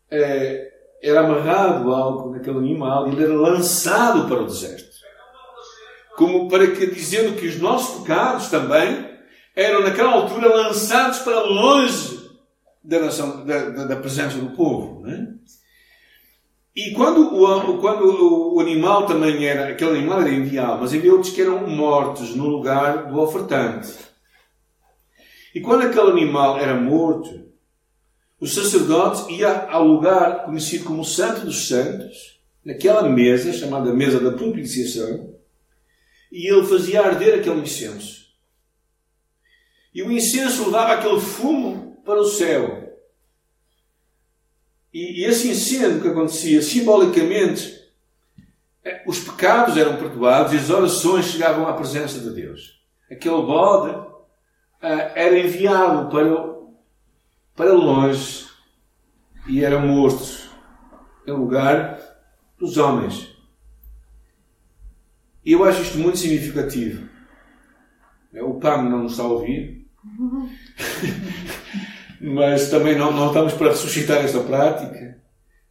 é, 0.09 0.70
era 1.01 1.21
amarrado 1.21 1.91
algo 1.91 2.31
naquele 2.31 2.57
animal 2.57 3.07
e 3.07 3.11
ele 3.11 3.23
era 3.23 3.33
lançado 3.33 4.27
para 4.27 4.41
o 4.41 4.45
deserto. 4.45 4.91
Como 6.15 6.47
para 6.47 6.67
que, 6.67 6.85
dizendo 6.87 7.35
que 7.35 7.47
os 7.47 7.59
nossos 7.59 8.01
pecados 8.01 8.49
também 8.49 9.09
eram 9.55 9.81
naquela 9.81 10.11
altura 10.11 10.47
lançados 10.47 11.19
para 11.19 11.41
longe 11.41 12.21
da, 12.83 12.99
nação, 12.99 13.45
da, 13.45 13.85
da, 13.85 13.95
presença 13.95 14.37
do 14.37 14.51
povo. 14.51 15.01
Né? 15.01 15.33
E 16.75 16.91
quando 16.91 17.35
o, 17.35 17.77
quando 17.79 18.53
o 18.55 18.59
animal 18.59 19.05
também 19.05 19.45
era, 19.45 19.69
aquele 19.69 19.97
animal 19.97 20.21
era 20.21 20.31
enviado, 20.31 20.81
mas 20.81 20.93
havia 20.93 21.11
outros 21.11 21.33
que 21.33 21.41
eram 21.41 21.67
mortos 21.67 22.35
no 22.35 22.47
lugar 22.47 23.07
do 23.07 23.19
ofertante. 23.19 23.93
E 25.53 25.59
quando 25.59 25.83
aquele 25.83 26.11
animal 26.11 26.57
era 26.57 26.73
morto, 26.75 27.50
o 28.41 28.47
sacerdote 28.47 29.31
ia 29.31 29.67
ao 29.69 29.85
lugar 29.85 30.45
conhecido 30.45 30.85
como 30.85 31.05
Santo 31.05 31.45
dos 31.45 31.67
Santos, 31.67 32.41
naquela 32.65 33.07
mesa, 33.07 33.53
chamada 33.53 33.93
mesa 33.93 34.19
da 34.19 34.35
propiciação, 34.35 35.35
e 36.31 36.51
ele 36.51 36.65
fazia 36.65 37.03
arder 37.03 37.39
aquele 37.39 37.61
incenso. 37.61 38.25
E 39.93 40.01
o 40.01 40.11
incenso 40.11 40.65
levava 40.65 40.93
aquele 40.93 41.21
fumo 41.21 42.01
para 42.03 42.19
o 42.19 42.25
céu. 42.25 42.97
E, 44.91 45.23
esse 45.23 45.49
incêndio 45.49 46.01
que 46.01 46.07
acontecia, 46.07 46.63
simbolicamente, 46.63 47.79
eh, 48.83 49.03
os 49.05 49.19
pecados 49.19 49.77
eram 49.77 49.97
perdoados 49.97 50.53
e 50.53 50.57
as 50.57 50.69
orações 50.71 51.25
chegavam 51.25 51.67
à 51.67 51.73
presença 51.73 52.19
de 52.19 52.31
Deus. 52.31 52.81
Aquele 53.09 53.41
bode 53.43 53.95
uh, 53.95 54.07
era 54.81 55.37
enviado 55.37 56.09
para, 56.09 56.50
para 57.61 57.73
longe 57.73 58.47
e 59.47 59.63
era 59.63 59.77
morto 59.77 60.49
em 61.27 61.31
lugar 61.31 61.99
dos 62.57 62.75
homens. 62.75 63.37
E 65.45 65.51
eu 65.51 65.63
acho 65.63 65.83
isto 65.83 65.99
muito 65.99 66.17
significativo. 66.17 67.07
O 68.33 68.55
PAM 68.55 68.89
não 68.89 69.03
nos 69.03 69.11
está 69.11 69.25
a 69.25 69.27
ouvir, 69.27 69.87
Mas 72.19 72.71
também 72.71 72.97
não, 72.97 73.11
não 73.11 73.27
estamos 73.27 73.53
para 73.53 73.69
ressuscitar 73.69 74.25
esta 74.25 74.39
prática. 74.39 75.21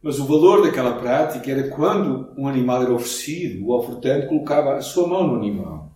Mas 0.01 0.17
o 0.17 0.25
valor 0.25 0.63
daquela 0.63 0.97
prática 0.97 1.51
era 1.51 1.67
quando 1.67 2.33
um 2.37 2.47
animal 2.47 2.83
era 2.83 2.93
oferecido, 2.93 3.65
o 3.65 3.77
ofertante 3.77 4.27
colocava 4.27 4.75
a 4.75 4.81
sua 4.81 5.09
mão 5.09 5.27
no 5.27 5.35
animal. 5.35 5.91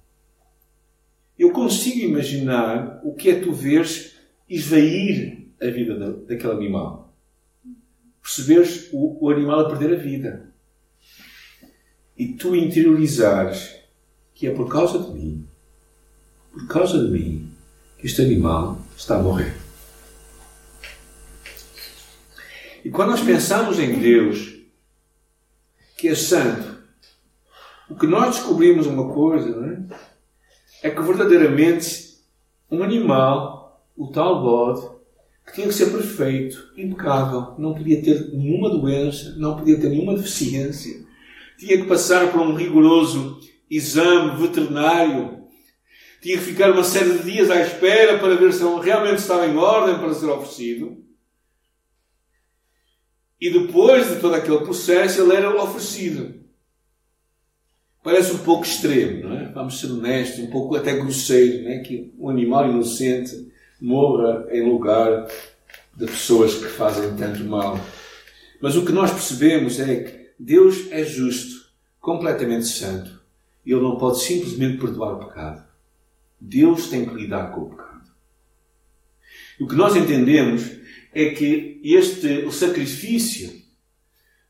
Eu 1.39 1.53
consigo 1.53 1.99
imaginar 1.99 2.99
o 3.01 3.15
que 3.15 3.29
é 3.29 3.39
tu 3.39 3.53
veres 3.53 4.17
esvair 4.49 5.44
a 5.67 5.71
vida 5.71 5.97
da, 5.97 6.09
daquele 6.09 6.53
animal. 6.53 7.13
Perceberes 8.21 8.89
o, 8.91 9.25
o 9.25 9.29
animal 9.29 9.61
a 9.61 9.69
perder 9.69 9.93
a 9.93 10.01
vida. 10.01 10.53
E 12.17 12.29
tu 12.33 12.55
interiorizares 12.55 13.75
que 14.33 14.47
é 14.47 14.51
por 14.51 14.69
causa 14.69 14.99
de 14.99 15.11
mim, 15.11 15.47
por 16.51 16.67
causa 16.67 17.03
de 17.03 17.09
mim, 17.09 17.49
que 17.97 18.05
este 18.05 18.21
animal 18.21 18.79
está 18.95 19.17
a 19.17 19.21
morrer. 19.21 19.55
E 22.83 22.89
quando 22.89 23.11
nós 23.11 23.21
pensamos 23.21 23.79
em 23.79 23.97
Deus, 23.99 24.53
que 25.97 26.09
é 26.09 26.15
santo, 26.15 26.75
o 27.89 27.95
que 27.95 28.05
nós 28.05 28.35
descobrimos 28.35 28.85
uma 28.87 29.11
coisa, 29.13 29.49
é? 29.49 30.89
É 30.89 30.91
que 30.91 31.01
verdadeiramente 31.01 32.19
um 32.69 32.83
animal, 32.83 33.83
o 33.95 34.07
tal 34.07 34.41
bode, 34.41 34.94
tinha 35.55 35.67
que 35.67 35.73
ser 35.73 35.91
perfeito, 35.91 36.71
impecável, 36.77 37.55
não 37.57 37.73
podia 37.73 38.01
ter 38.01 38.29
nenhuma 38.31 38.69
doença, 38.69 39.35
não 39.37 39.55
podia 39.55 39.79
ter 39.79 39.89
nenhuma 39.89 40.15
deficiência, 40.15 41.05
tinha 41.57 41.77
que 41.77 41.87
passar 41.87 42.31
por 42.31 42.41
um 42.41 42.53
rigoroso 42.53 43.39
exame 43.69 44.39
veterinário 44.39 45.45
tinha 46.25 46.39
que 46.39 46.43
ficar 46.43 46.71
uma 46.71 46.83
série 46.83 47.19
de 47.19 47.31
dias 47.31 47.51
à 47.51 47.61
espera 47.61 48.17
para 48.17 48.35
ver 48.35 48.51
se 48.51 48.63
realmente 48.63 49.19
estava 49.19 49.45
em 49.45 49.55
ordem 49.55 49.99
para 49.99 50.11
ser 50.11 50.25
oferecido. 50.25 50.97
E 53.39 53.51
depois 53.51 54.09
de 54.09 54.19
todo 54.19 54.33
aquele 54.33 54.57
processo, 54.61 55.21
ele 55.21 55.35
era 55.35 55.55
oferecido. 55.61 56.43
Parece 58.03 58.31
um 58.31 58.39
pouco 58.39 58.65
extremo, 58.65 59.29
não 59.29 59.37
é? 59.37 59.51
Vamos 59.51 59.79
ser 59.79 59.85
honestos, 59.91 60.39
um 60.39 60.49
pouco 60.49 60.75
até 60.75 60.95
grosseiro, 60.97 61.63
não 61.63 61.69
é? 61.69 61.79
Que 61.83 62.11
um 62.17 62.27
animal 62.27 62.71
inocente 62.71 63.31
morra 63.79 64.47
em 64.51 64.69
lugar 64.69 65.27
de 65.95 66.05
pessoas 66.05 66.55
que 66.55 66.65
fazem 66.65 67.15
tanto 67.15 67.43
mal. 67.43 67.79
Mas 68.61 68.75
o 68.75 68.85
que 68.85 68.91
nós 68.91 69.11
percebemos 69.11 69.79
é 69.79 70.03
que 70.03 70.29
Deus 70.39 70.91
é 70.91 71.03
justo, 71.03 71.65
completamente 71.99 72.67
santo. 72.67 73.21
Ele 73.65 73.81
não 73.81 73.97
pode 73.97 74.21
simplesmente 74.21 74.77
perdoar 74.77 75.13
o 75.13 75.25
pecado. 75.27 75.65
Deus 76.39 76.87
tem 76.87 77.05
que 77.05 77.15
lidar 77.15 77.51
com 77.51 77.61
o 77.61 77.69
pecado. 77.69 78.11
E 79.59 79.63
o 79.63 79.67
que 79.67 79.75
nós 79.75 79.95
entendemos 79.95 80.63
é 81.13 81.29
que 81.29 81.79
este 81.83 82.45
o 82.45 82.51
sacrifício, 82.51 83.61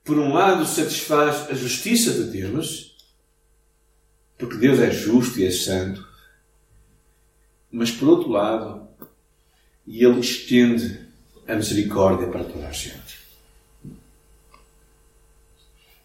por 0.04 0.18
um 0.18 0.34
lado, 0.34 0.66
satisfaz 0.66 1.50
a 1.50 1.54
justiça 1.54 2.12
de 2.12 2.32
Deus, 2.32 2.98
porque 4.38 4.58
Deus 4.58 4.80
é 4.80 4.92
justo 4.92 5.40
e 5.40 5.46
é 5.46 5.52
santo, 5.52 6.06
mas 7.72 7.92
por 7.92 8.10
outro 8.10 8.30
lado, 8.30 8.88
ele 9.88 10.20
estende 10.20 11.00
a 11.48 11.56
misericórdia 11.56 12.28
para 12.28 12.44
toda 12.44 12.68
a 12.68 12.72
gente. 12.72 13.20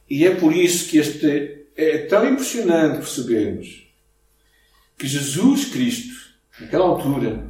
E 0.08 0.26
é 0.26 0.34
por 0.34 0.54
isso 0.54 0.88
que 0.88 0.98
este 0.98 1.66
é 1.76 1.98
tão 1.98 2.28
impressionante 2.28 2.98
percebermos 2.98 3.86
que 4.98 5.06
Jesus 5.06 5.66
Cristo, 5.66 6.14
naquela 6.60 6.84
altura, 6.84 7.48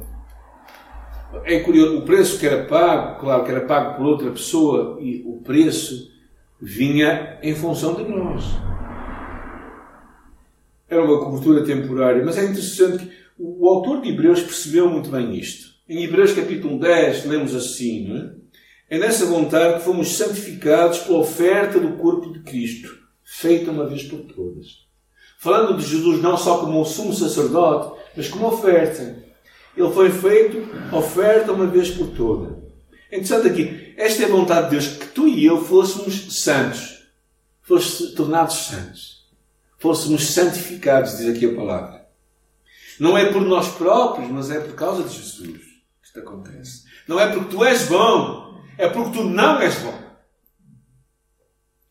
é 1.43 1.59
curioso, 1.61 1.97
o 1.97 2.05
preço 2.05 2.39
que 2.39 2.45
era 2.45 2.65
pago, 2.65 3.19
claro 3.19 3.43
que 3.43 3.51
era 3.51 3.65
pago 3.65 3.97
por 3.97 4.05
outra 4.05 4.31
pessoa, 4.31 4.97
e 5.01 5.23
o 5.25 5.41
preço 5.41 6.11
vinha 6.61 7.39
em 7.41 7.55
função 7.55 7.95
de 7.95 8.03
nós. 8.03 8.45
Era 10.87 11.03
uma 11.03 11.23
cobertura 11.23 11.63
temporária, 11.65 12.23
mas 12.23 12.37
é 12.37 12.43
interessante 12.43 13.05
que 13.05 13.11
o 13.39 13.67
autor 13.67 14.01
de 14.01 14.09
Hebreus 14.09 14.41
percebeu 14.41 14.89
muito 14.89 15.09
bem 15.09 15.35
isto. 15.35 15.70
Em 15.91 16.05
Hebreus 16.05 16.31
capítulo 16.31 16.79
10, 16.79 17.25
lemos 17.25 17.53
assim, 17.53 18.07
não 18.07 18.33
é? 18.89 18.97
Nessa 18.97 19.25
vontade 19.25 19.79
que 19.79 19.83
fomos 19.83 20.15
santificados 20.15 20.99
pela 20.99 21.19
oferta 21.19 21.77
do 21.81 21.97
corpo 21.97 22.31
de 22.31 22.39
Cristo, 22.39 22.97
feita 23.25 23.71
uma 23.71 23.85
vez 23.85 24.03
por 24.03 24.19
todas 24.21 24.89
falando 25.37 25.75
de 25.75 25.85
Jesus 25.85 26.21
não 26.21 26.37
só 26.37 26.59
como 26.59 26.79
o 26.79 26.85
sumo 26.85 27.13
sacerdote, 27.13 27.99
mas 28.15 28.29
como 28.29 28.47
oferta. 28.47 29.21
Ele 29.75 29.91
foi 29.91 30.11
feito 30.11 30.63
oferta 30.95 31.51
uma 31.51 31.67
vez 31.67 31.89
por 31.89 32.07
toda. 32.11 32.61
É 33.11 33.17
interessante 33.17 33.49
aqui, 33.49 33.93
esta 33.97 34.23
é 34.23 34.25
a 34.27 34.29
vontade 34.29 34.69
de 34.69 34.71
Deus, 34.77 34.87
que 34.87 35.07
tu 35.07 35.27
e 35.27 35.43
eu 35.43 35.61
fôssemos 35.61 36.41
santos, 36.41 37.03
fôssemos 37.63 38.13
tornados 38.13 38.55
santos, 38.55 39.25
fôssemos 39.77 40.27
santificados, 40.27 41.17
diz 41.17 41.35
aqui 41.35 41.47
a 41.47 41.55
palavra. 41.55 42.07
Não 42.97 43.17
é 43.17 43.25
por 43.25 43.41
nós 43.41 43.67
próprios, 43.67 44.29
mas 44.29 44.51
é 44.51 44.59
por 44.59 44.75
causa 44.75 45.03
de 45.03 45.15
Jesus 45.15 45.70
isto 46.11 46.19
acontece. 46.19 46.83
Não 47.07 47.17
é 47.17 47.31
porque 47.31 47.55
tu 47.55 47.63
és 47.63 47.87
bom, 47.87 48.61
é 48.77 48.89
porque 48.89 49.17
tu 49.17 49.23
não 49.23 49.61
és 49.61 49.75
bom. 49.79 49.97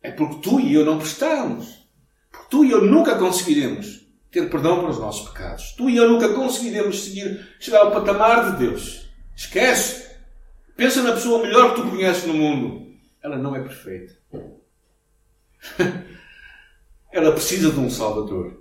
É 0.03 0.11
porque 0.11 0.41
tu 0.43 0.61
e 0.61 0.75
eu 0.75 0.85
não 0.85 0.99
prestamos. 0.99 1.89
Tu 2.51 2.67
e 2.67 2.71
eu 2.71 2.85
nunca 2.85 3.17
conseguiremos 3.17 4.07
ter 4.31 4.49
perdão 4.51 4.81
para 4.81 4.91
os 4.91 4.99
nossos 4.99 5.29
pecados. 5.29 5.73
Tu 5.73 5.91
e 5.91 5.97
eu 5.97 6.09
nunca 6.09 6.33
conseguiremos 6.35 7.05
seguir, 7.05 7.49
chegar 7.59 7.81
ao 7.81 7.93
patamar 7.93 8.53
de 8.53 8.59
Deus. 8.67 9.09
Esquece. 9.35 10.11
Pensa 10.77 11.03
na 11.03 11.13
pessoa 11.13 11.43
melhor 11.43 11.75
que 11.75 11.81
tu 11.81 11.91
conheces 11.91 12.27
no 12.27 12.35
mundo. 12.35 12.95
Ela 13.23 13.37
não 13.39 13.57
é 13.57 13.61
perfeita. 13.61 14.15
ela 17.13 17.33
precisa 17.33 17.71
de 17.71 17.79
um 17.79 17.91
Salvador. 17.91 18.60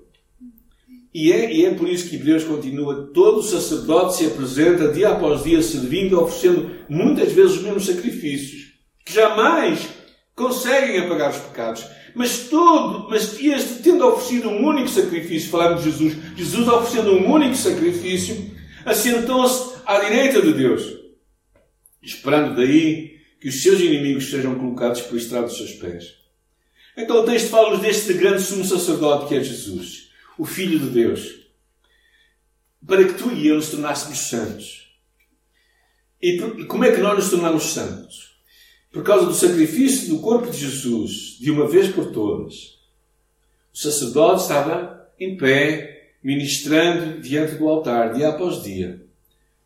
E 1.13 1.32
é, 1.32 1.51
e 1.51 1.66
é 1.66 1.74
por 1.74 1.89
isso 1.89 2.10
que 2.10 2.16
Hebreus 2.16 2.44
continua: 2.44 3.10
todo 3.13 3.42
sacerdote 3.42 4.18
se 4.18 4.25
apresenta 4.28 4.92
dia 4.92 5.10
após 5.10 5.44
dia, 5.44 5.62
servindo, 5.62 6.22
oferecendo 6.22 6.70
muitas 6.88 7.32
vezes 7.32 7.58
os 7.58 7.63
mesmos 7.63 7.86
sacrifícios, 7.86 8.74
que 9.04 9.13
jamais 9.13 9.88
conseguem 10.36 11.00
apagar 11.00 11.32
os 11.32 11.38
pecados. 11.38 11.86
Mas 12.16 12.48
todo, 12.50 13.10
mas 13.10 13.39
este 13.39 13.84
tendo 13.84 14.08
oferecido 14.08 14.50
um 14.50 14.66
único 14.66 14.88
sacrifício, 14.88 15.50
falamos 15.50 15.84
de 15.84 15.92
Jesus, 15.92 16.16
Jesus 16.36 16.68
oferecendo 16.68 17.13
um 17.13 17.32
único 17.32 17.56
sacrifício, 17.56 18.51
assentou-se 18.86 19.78
à 19.86 20.00
direita 20.00 20.42
de 20.42 20.54
Deus, 20.54 20.84
esperando 22.01 22.56
daí 22.56 23.20
que 23.39 23.50
os 23.50 23.62
seus 23.62 23.80
inimigos 23.80 24.30
sejam 24.30 24.56
colocados 24.56 25.01
por 25.01 25.18
estrado 25.18 25.46
dos 25.46 25.58
seus 25.58 25.74
pés. 25.74 26.20
Então 26.98 27.22
o 27.22 27.25
texto 27.25 27.50
fala-nos 27.50 27.80
deste 27.80 28.13
grande 28.13 28.42
sumo 28.42 28.66
sacerdote 28.66 29.28
que 29.28 29.36
é 29.36 29.44
Jesus, 29.44 30.09
o 30.39 30.46
Filho 30.46 30.79
de 30.79 30.89
Deus, 30.91 31.46
para 32.88 33.03
que 33.03 33.13
tu 33.13 33.29
e 33.29 33.46
eu 33.46 33.55
nos 33.55 33.69
tornássemos 33.69 34.17
santos. 34.17 34.89
E 36.22 36.63
como 36.65 36.86
é 36.86 36.96
que 36.96 37.01
nós 37.01 37.17
nos 37.17 37.29
tornamos 37.29 37.74
santos? 37.74 38.39
Por 38.89 39.03
causa 39.03 39.25
do 39.25 39.34
sacrifício 39.34 40.10
do 40.10 40.22
corpo 40.22 40.50
de 40.50 40.58
Jesus, 40.58 41.38
de 41.39 41.51
uma 41.51 41.67
vez 41.67 41.89
por 41.89 42.13
todas. 42.13 42.79
O 43.74 43.77
sacerdote 43.77 44.43
estava 44.43 45.12
em 45.19 45.36
pé, 45.36 46.13
ministrando 46.24 47.19
diante 47.19 47.55
do 47.55 47.67
altar, 47.67 48.13
dia 48.13 48.29
após 48.29 48.63
dia, 48.63 49.05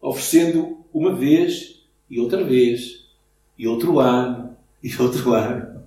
oferecendo 0.01 0.84
uma 0.92 1.15
vez 1.15 1.84
e 2.10 2.20
outra 2.20 2.44
vez, 2.44 3.06
e 3.60 3.68
outro 3.68 4.00
ano, 4.00 4.58
e 4.82 4.92
outro 5.00 5.34
ano. 5.34 5.84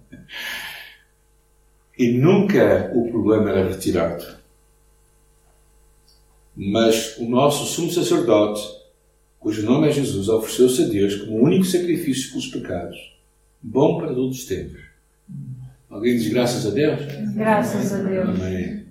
E 1.99 2.13
nunca 2.13 2.93
o 2.95 3.11
problema 3.11 3.51
era 3.51 3.69
retirado. 3.69 4.46
Mas 6.57 7.19
o 7.19 7.29
nosso 7.29 7.67
sumo 7.67 7.93
sacerdote, 7.93 8.63
cujo 9.39 9.67
nome 9.67 9.89
é 9.89 9.93
Jesus, 9.93 10.29
ofereceu-se 10.29 10.85
a 10.85 10.87
Deus 10.87 11.17
como 11.17 11.43
único 11.43 11.65
sacrifício 11.65 12.31
pelos 12.31 12.47
pecados, 12.47 12.97
bom 13.63 13.99
para 13.99 14.15
todos 14.15 14.39
os 14.39 14.45
tempos. 14.47 14.81
Alguém 15.91 16.17
diz 16.17 16.29
graças 16.29 16.67
a 16.67 16.71
Deus? 16.71 17.01
Graças 17.35 17.93
a 17.93 18.03
Deus. 18.03 18.29
Amém. 18.29 18.87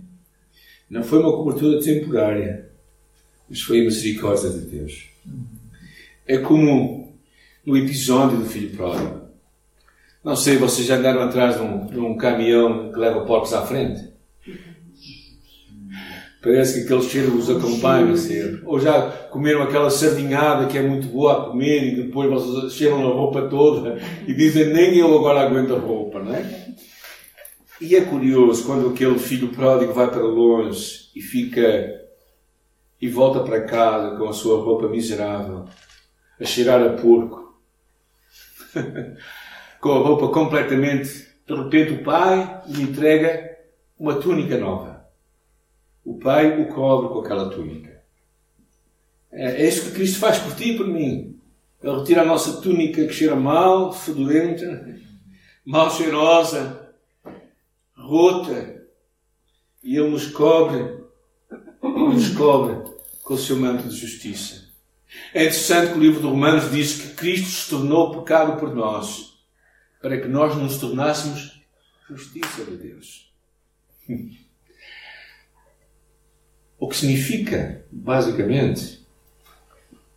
Não 0.90 1.04
foi 1.04 1.20
uma 1.20 1.36
cobertura 1.36 1.82
temporária, 1.82 2.70
mas 3.50 3.62
foi 3.62 3.82
a 3.82 3.84
misericórdia 3.84 4.52
de 4.52 4.60
Deus. 4.60 5.10
É 6.28 6.38
como 6.38 7.14
no 7.66 7.76
episódio 7.76 8.38
do 8.38 8.46
filho 8.46 8.76
pródigo. 8.76 9.22
Não 10.24 10.36
sei, 10.36 10.58
vocês 10.58 10.88
já 10.88 10.98
andaram 10.98 11.22
atrás 11.22 11.56
de 11.56 11.62
um, 11.62 11.86
de 11.88 12.00
um 12.00 12.16
caminhão 12.16 12.92
que 12.92 13.00
leva 13.00 13.26
porcos 13.26 13.54
à 13.54 13.66
frente? 13.66 14.15
Parece 16.46 16.76
que 16.76 16.86
aquele 16.86 17.10
cheiro 17.10 17.36
os 17.36 17.50
acompanha 17.50 18.16
sempre. 18.16 18.62
Ou 18.66 18.80
já 18.80 19.02
comeram 19.32 19.64
aquela 19.64 19.90
sardinhada 19.90 20.68
que 20.68 20.78
é 20.78 20.82
muito 20.84 21.08
boa 21.08 21.34
a 21.34 21.46
comer 21.48 21.84
e 21.84 22.04
depois 22.04 22.30
vocês 22.30 22.74
cheiram 22.74 23.02
a 23.02 23.14
roupa 23.16 23.48
toda 23.50 24.00
e 24.28 24.32
dizem 24.32 24.72
nem 24.72 24.96
eu 24.96 25.12
agora 25.18 25.42
aguento 25.42 25.74
a 25.74 25.80
roupa, 25.80 26.20
não 26.20 26.36
é? 26.36 26.68
E 27.82 27.96
é 27.96 28.02
curioso 28.02 28.64
quando 28.64 28.90
aquele 28.90 29.18
filho 29.18 29.48
pródigo 29.48 29.92
vai 29.92 30.08
para 30.08 30.22
longe 30.22 31.10
e 31.16 31.20
fica 31.20 32.00
e 33.02 33.10
volta 33.10 33.40
para 33.40 33.64
casa 33.64 34.16
com 34.16 34.30
a 34.30 34.34
sua 34.34 34.64
roupa 34.64 34.88
miserável, 34.88 35.66
a 36.40 36.46
cheirar 36.46 36.80
a 36.80 36.90
porco. 36.94 37.60
com 39.82 39.92
a 39.92 39.98
roupa 39.98 40.28
completamente. 40.28 41.26
De 41.48 41.56
repente, 41.56 41.94
o 41.94 42.04
pai 42.04 42.62
lhe 42.68 42.84
entrega 42.84 43.58
uma 43.98 44.14
túnica 44.16 44.60
nova. 44.60 44.95
O 46.06 46.20
pai 46.20 46.62
o 46.62 46.68
cobre 46.68 47.10
com 47.10 47.20
aquela 47.20 47.50
túnica. 47.50 48.02
É, 49.32 49.64
é 49.64 49.68
isso 49.68 49.86
que 49.86 49.96
Cristo 49.96 50.20
faz 50.20 50.38
por 50.40 50.56
ti 50.56 50.74
e 50.74 50.78
por 50.78 50.88
mim. 50.88 51.40
Ele 51.82 51.98
retira 51.98 52.22
a 52.22 52.26
nossa 52.26 52.62
túnica 52.62 53.06
que 53.06 53.14
cheira 53.14 53.36
mal, 53.36 53.92
fedorenta, 53.92 54.98
mal 55.66 55.90
cheirosa, 55.92 56.94
rota, 57.96 58.84
e 59.84 59.98
Ele 59.98 60.10
nos 60.10 60.28
cobre, 60.28 61.04
nos 61.82 62.30
cobre 62.30 62.92
com 63.24 63.34
o 63.34 63.38
seu 63.38 63.58
manto 63.58 63.90
de 63.90 63.96
justiça. 63.96 64.66
É 65.34 65.44
interessante 65.44 65.92
que 65.92 65.98
o 65.98 66.02
livro 66.02 66.22
de 66.22 66.28
Romanos 66.28 66.72
diz 66.72 67.02
que 67.02 67.16
Cristo 67.16 67.50
se 67.50 67.70
tornou 67.70 68.20
pecado 68.20 68.60
por 68.60 68.74
nós 68.74 69.36
para 70.02 70.20
que 70.20 70.28
nós 70.28 70.56
nos 70.56 70.78
tornássemos 70.78 71.62
justiça 72.08 72.64
de 72.64 72.78
Deus. 72.78 73.34
O 76.78 76.88
que 76.88 76.98
significa, 76.98 77.86
basicamente, 77.92 79.06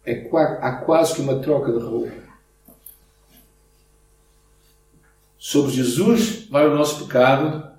é 0.05 0.15
que 0.15 0.37
há 0.37 0.73
quase 0.85 1.15
que 1.15 1.21
uma 1.21 1.39
troca 1.41 1.73
de 1.73 1.79
roupa. 1.79 2.29
Sobre 5.39 5.73
Jesus 5.73 6.47
vai 6.49 6.67
o 6.67 6.75
nosso 6.75 7.05
pecado 7.05 7.71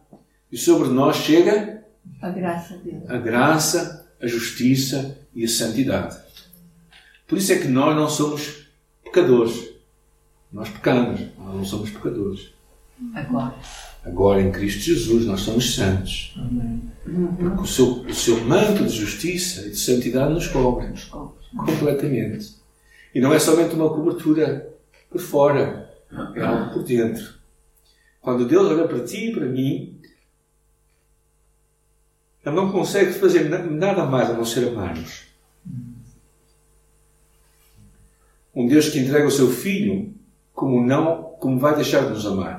e 0.51 0.57
sobre 0.57 0.89
nós 0.89 1.17
chega 1.17 1.83
a 2.21 2.29
graça, 2.29 2.77
de 2.77 3.01
a 3.07 3.17
graça, 3.17 4.11
a 4.21 4.27
justiça 4.27 5.17
e 5.35 5.43
a 5.43 5.47
santidade. 5.47 6.17
Por 7.27 7.37
isso 7.37 7.51
é 7.51 7.59
que 7.59 7.67
nós 7.67 7.95
não 7.95 8.09
somos 8.09 8.67
pecadores. 9.03 9.69
Nós 10.51 10.69
pecamos, 10.69 11.21
nós 11.37 11.55
não 11.55 11.65
somos 11.65 11.89
pecadores. 11.89 12.49
Agora. 13.13 13.55
Agora, 14.03 14.41
em 14.41 14.51
Cristo 14.51 14.81
Jesus, 14.81 15.25
nós 15.25 15.41
somos 15.41 15.75
santos. 15.75 16.33
Amém. 16.37 16.81
Porque 17.03 17.61
o 17.61 17.65
seu, 17.65 17.85
o 18.01 18.13
seu 18.13 18.43
manto 18.45 18.83
de 18.85 18.89
justiça 18.89 19.61
e 19.67 19.71
de 19.71 19.77
santidade 19.77 20.33
nos 20.33 20.47
cobre. 20.47 20.87
Nos 20.87 21.05
cobre. 21.05 21.35
Completamente. 21.57 22.55
E 23.13 23.19
não 23.19 23.33
é 23.33 23.39
somente 23.39 23.75
uma 23.75 23.89
cobertura 23.89 24.73
por 25.09 25.19
fora, 25.19 25.91
é 26.35 26.43
algo 26.43 26.73
por 26.73 26.83
dentro. 26.83 27.33
Quando 28.21 28.47
Deus 28.47 28.67
olha 28.67 28.87
para 28.87 29.03
ti 29.03 29.29
e 29.29 29.33
para 29.33 29.45
mim, 29.45 29.99
Ele 32.45 32.55
não 32.55 32.71
consegue 32.71 33.13
fazer 33.13 33.49
nada 33.49 34.05
mais 34.05 34.29
a 34.29 34.33
não 34.33 34.45
ser 34.45 34.67
amar-nos. 34.67 35.23
Um 38.53 38.67
Deus 38.67 38.89
que 38.89 38.99
entrega 38.99 39.27
o 39.27 39.31
seu 39.31 39.49
Filho 39.49 40.13
como 40.53 40.85
não, 40.85 41.23
como 41.39 41.59
vai 41.59 41.75
deixar 41.75 42.03
de 42.03 42.09
nos 42.09 42.25
amar. 42.25 42.58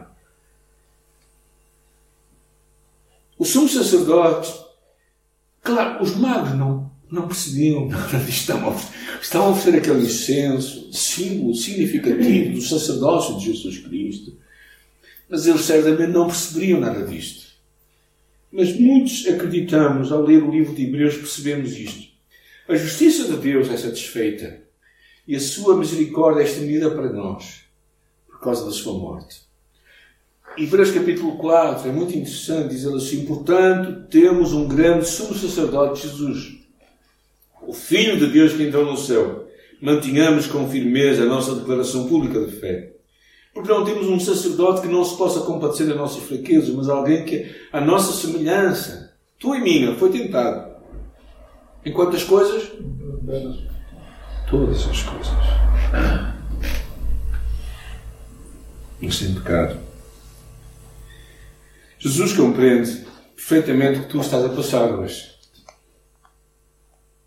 O 3.40 3.44
sumo 3.46 3.66
sacerdote, 3.70 4.52
claro, 5.62 6.04
os 6.04 6.14
magos 6.14 6.54
não, 6.58 6.92
não 7.10 7.26
percebiam 7.26 7.88
nada 7.88 8.18
disto. 8.18 8.52
Estavam 9.18 9.48
a 9.48 9.50
oferecer 9.52 9.78
aquele 9.78 10.04
incenso, 10.04 10.92
símbolo 10.92 11.54
significativo 11.54 12.52
do 12.52 12.60
sacerdócio 12.60 13.38
de 13.38 13.46
Jesus 13.46 13.78
Cristo. 13.78 14.36
Mas 15.26 15.46
eles 15.46 15.62
certamente 15.62 16.12
não 16.12 16.26
perceberiam 16.26 16.80
nada 16.80 17.02
disto. 17.06 17.54
Mas 18.52 18.78
muitos 18.78 19.26
acreditamos, 19.26 20.12
ao 20.12 20.20
ler 20.20 20.42
o 20.42 20.50
livro 20.50 20.74
de 20.74 20.84
Hebreus, 20.84 21.16
percebemos 21.16 21.72
isto. 21.72 22.10
A 22.68 22.76
justiça 22.76 23.24
de 23.24 23.38
Deus 23.38 23.70
é 23.70 23.76
satisfeita 23.78 24.60
e 25.26 25.34
a 25.34 25.40
sua 25.40 25.78
misericórdia 25.78 26.42
é 26.42 26.44
estendida 26.44 26.90
para 26.90 27.10
nós 27.10 27.62
por 28.26 28.38
causa 28.38 28.66
da 28.66 28.70
sua 28.70 28.92
morte. 28.92 29.48
Hebreus 30.56 30.90
capítulo 30.90 31.36
4 31.36 31.88
é 31.88 31.92
muito 31.92 32.16
interessante, 32.16 32.74
diz 32.74 32.84
ele 32.84 32.96
assim: 32.96 33.24
Portanto, 33.24 34.08
temos 34.08 34.52
um 34.52 34.66
grande 34.66 35.06
sumo 35.08 35.34
sacerdote, 35.34 36.06
Jesus, 36.06 36.58
o 37.62 37.72
Filho 37.72 38.18
de 38.18 38.26
Deus 38.26 38.52
que 38.52 38.62
entrou 38.62 38.84
no 38.84 38.96
céu. 38.96 39.48
Mantenhamos 39.80 40.46
com 40.46 40.68
firmeza 40.68 41.22
a 41.22 41.26
nossa 41.26 41.54
declaração 41.54 42.06
pública 42.06 42.38
de 42.44 42.52
fé. 42.52 42.92
Porque 43.54 43.70
não 43.70 43.84
temos 43.84 44.08
um 44.08 44.20
sacerdote 44.20 44.82
que 44.82 44.88
não 44.88 45.02
se 45.04 45.16
possa 45.16 45.40
compadecer 45.40 45.86
das 45.86 45.96
nossas 45.96 46.22
fraquezas, 46.22 46.68
mas 46.74 46.88
alguém 46.88 47.24
que, 47.24 47.50
a 47.72 47.80
nossa 47.80 48.12
semelhança, 48.12 49.14
tua 49.38 49.56
e 49.56 49.60
minha, 49.60 49.94
foi 49.94 50.10
tentado. 50.10 50.70
Em 51.84 51.92
quantas 51.92 52.22
coisas? 52.22 52.70
Todas 54.48 54.86
as 54.86 55.02
coisas 55.02 55.60
mas 59.00 59.16
sem 59.16 59.34
pecado. 59.34 59.89
Jesus 62.02 62.32
compreende 62.32 63.04
perfeitamente 63.36 63.98
o 63.98 64.02
que 64.04 64.08
tu 64.08 64.20
estás 64.22 64.42
a 64.42 64.48
passar 64.48 64.90
hoje. 64.90 65.30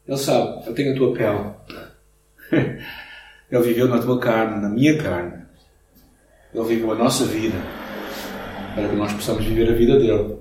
Ele 0.08 0.18
sabe, 0.18 0.66
ele 0.66 0.74
tem 0.74 0.92
a 0.92 0.96
tua 0.96 1.14
pele. 1.14 1.54
Ele 3.52 3.62
viveu 3.62 3.88
na 3.88 4.00
tua 4.00 4.20
carne, 4.20 4.60
na 4.60 4.68
minha 4.68 4.98
carne. 4.98 5.46
Ele 6.52 6.64
viveu 6.64 6.92
a 6.92 6.96
nossa 6.96 7.24
vida 7.24 7.56
para 8.74 8.90
que 8.90 8.96
nós 8.96 9.14
possamos 9.14 9.46
viver 9.46 9.70
a 9.70 9.76
vida 9.76 10.00
dele. 10.00 10.38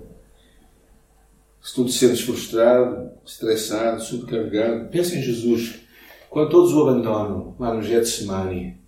Se 1.61 1.75
tu 1.75 1.85
te 1.85 1.93
sentes 1.93 2.23
frustrado, 2.23 3.11
estressado, 3.27 4.01
subcarregado, 4.01 4.89
pensa 4.89 5.15
em 5.15 5.23
Jesus. 5.23 5.81
Quando 6.31 6.49
todos 6.49 6.73
o 6.73 6.89
abandonam, 6.89 7.55
lá 7.59 7.75
no 7.75 7.83
Getsemane, 7.83 8.79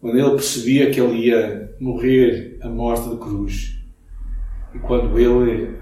quando 0.00 0.16
ele 0.16 0.30
percebia 0.30 0.92
que 0.92 1.00
ele 1.00 1.26
ia 1.26 1.74
morrer 1.80 2.60
a 2.62 2.68
morte 2.68 3.08
de 3.08 3.16
cruz, 3.16 3.77
e 4.74 4.78
quando 4.78 5.18
ele 5.18 5.76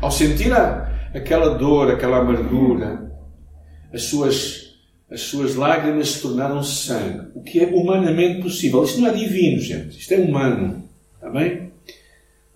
Ao 0.00 0.10
sentir 0.10 0.52
aquela 1.14 1.58
dor, 1.58 1.90
aquela 1.90 2.18
amargura, 2.18 3.10
as 3.92 4.04
suas, 4.04 4.78
as 5.10 5.20
suas 5.22 5.56
lágrimas 5.56 6.10
se 6.10 6.22
tornaram 6.22 6.62
sangue. 6.62 7.28
O 7.34 7.42
que 7.42 7.60
é 7.60 7.66
humanamente 7.66 8.42
possível. 8.42 8.84
Isto 8.84 9.00
não 9.00 9.08
é 9.08 9.12
divino, 9.12 9.60
gente. 9.60 9.98
Isto 9.98 10.14
é 10.14 10.18
humano. 10.18 10.84
Está 11.14 11.28
bem? 11.30 11.70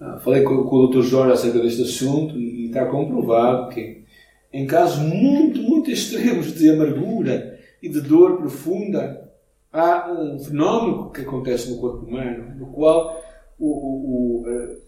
Ah, 0.00 0.18
falei 0.18 0.42
com, 0.42 0.64
com 0.64 0.76
o 0.76 0.86
Dr. 0.88 1.02
Jorge 1.02 1.32
acerca 1.32 1.60
deste 1.60 1.82
assunto 1.82 2.38
e, 2.38 2.66
está 2.66 2.86
comprovado 2.86 3.68
que 3.68 4.04
em 4.52 4.66
casos 4.66 4.98
muito, 4.98 5.60
muito 5.62 5.90
extremos 5.92 6.54
de 6.54 6.70
amargura 6.70 7.58
e 7.82 7.88
de 7.88 8.00
dor 8.00 8.38
profunda, 8.38 9.30
há 9.72 10.10
um 10.10 10.38
fenómeno 10.38 11.10
que 11.10 11.20
acontece 11.20 11.70
no 11.70 11.78
corpo 11.78 12.06
humano, 12.06 12.54
no 12.56 12.66
qual 12.66 13.22
o, 13.58 13.66
o, 13.66 14.06
o, 14.06 14.48
uh, 14.48 14.83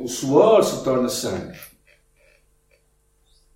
o 0.00 0.08
suor 0.08 0.62
se 0.62 0.84
torna 0.84 1.08
sangue. 1.08 1.58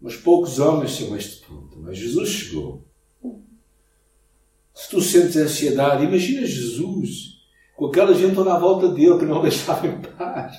Mas 0.00 0.16
poucos 0.16 0.58
homens 0.58 0.90
chegam 0.90 1.14
a 1.14 1.18
este 1.18 1.46
ponto. 1.46 1.78
Mas 1.78 1.96
Jesus 1.96 2.28
chegou. 2.28 2.84
Se 4.74 4.90
tu 4.90 5.00
sentes 5.00 5.36
ansiedade, 5.36 6.04
imagina 6.04 6.44
Jesus 6.44 7.34
com 7.76 7.86
aquela 7.86 8.14
gente 8.14 8.34
toda 8.34 8.54
à 8.54 8.58
volta 8.58 8.88
dele 8.88 9.18
que 9.18 9.24
não 9.24 9.40
deixava 9.42 9.86
em 9.86 10.00
paz. 10.00 10.56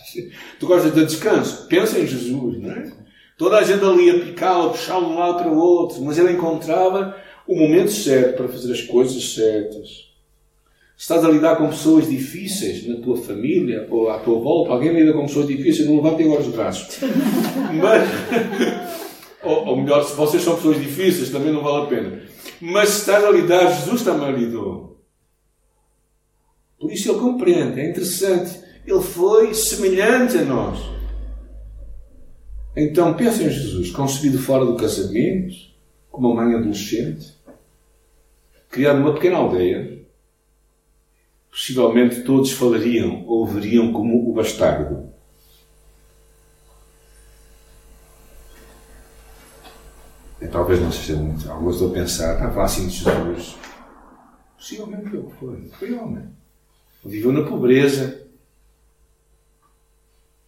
Tu 0.60 0.68
gostas 0.68 0.94
de 0.94 1.06
descanso? 1.06 1.68
Pensa 1.68 2.00
em 2.00 2.08
Jesus, 2.08 2.62
não 2.62 2.72
é? 2.72 3.06
Toda 3.38 3.58
a 3.58 3.64
gente 3.64 3.84
ali 3.84 4.10
a 4.10 4.26
picá-lo, 4.26 4.72
a 4.72 4.74
de 4.74 5.06
um 5.06 5.20
lado 5.20 5.38
para 5.38 5.52
o 5.52 5.58
outro, 5.58 6.02
mas 6.02 6.18
ele 6.18 6.34
encontrava 6.34 7.16
o 7.46 7.56
momento 7.56 7.92
certo 7.92 8.38
para 8.38 8.48
fazer 8.48 8.72
as 8.72 8.82
coisas 8.82 9.34
certas. 9.34 10.15
Se 10.98 11.04
estás 11.04 11.26
a 11.26 11.30
lidar 11.30 11.58
com 11.58 11.68
pessoas 11.68 12.10
difíceis 12.10 12.88
na 12.88 12.96
tua 12.96 13.18
família 13.18 13.86
ou 13.90 14.10
à 14.10 14.18
tua 14.20 14.40
volta, 14.40 14.72
alguém 14.72 14.94
lida 14.94 15.12
com 15.12 15.26
pessoas 15.26 15.48
difíceis, 15.48 15.88
não 15.88 15.98
levantem 15.98 16.26
agora 16.26 16.42
os 16.42 16.48
braços. 16.48 17.00
Mas, 17.82 18.10
ou, 19.44 19.68
ou 19.68 19.78
melhor, 19.78 20.04
se 20.04 20.16
vocês 20.16 20.42
são 20.42 20.56
pessoas 20.56 20.80
difíceis, 20.80 21.30
também 21.30 21.52
não 21.52 21.62
vale 21.62 21.84
a 21.84 21.88
pena. 21.88 22.22
Mas 22.62 22.90
se 22.90 23.00
estás 23.00 23.24
a 23.26 23.30
lidar, 23.30 23.68
Jesus 23.68 24.04
também 24.04 24.32
lidou. 24.32 25.02
Por 26.80 26.92
isso 26.92 27.12
ele 27.12 27.20
compreende, 27.20 27.82
é 27.82 27.90
interessante. 27.90 28.58
Ele 28.88 29.02
foi 29.02 29.54
semelhante 29.54 30.38
a 30.38 30.46
nós. 30.46 30.80
Então 32.76 33.14
pensa 33.14 33.44
em 33.44 33.50
Jesus, 33.50 33.92
concebido 33.92 34.38
fora 34.38 34.66
do 34.66 34.76
casamento, 34.76 35.56
como 36.10 36.32
uma 36.32 36.44
mãe 36.44 36.56
adolescente, 36.56 37.34
criado 38.70 39.00
numa 39.00 39.14
pequena 39.14 39.38
aldeia. 39.38 40.05
Possivelmente 41.56 42.24
todos 42.24 42.52
falariam 42.52 43.26
ou 43.26 43.48
veriam 43.48 43.94
como 43.94 44.30
o 44.30 44.34
bastardo. 44.34 45.10
E 50.42 50.48
talvez 50.50 50.82
não 50.82 50.92
seja 50.92 51.16
muito. 51.16 51.50
Alguns 51.50 51.76
estão 51.76 51.92
a 51.92 51.94
pensar, 51.94 52.34
estava 52.34 52.62
assim 52.62 52.90
de 52.90 52.96
Jesus. 52.96 53.56
Possivelmente 54.58 55.10
que 55.10 55.36
foi. 55.40 55.70
Foi 55.70 55.94
homem. 55.94 56.26
Viveu 57.06 57.32
na 57.32 57.48
pobreza. 57.48 58.28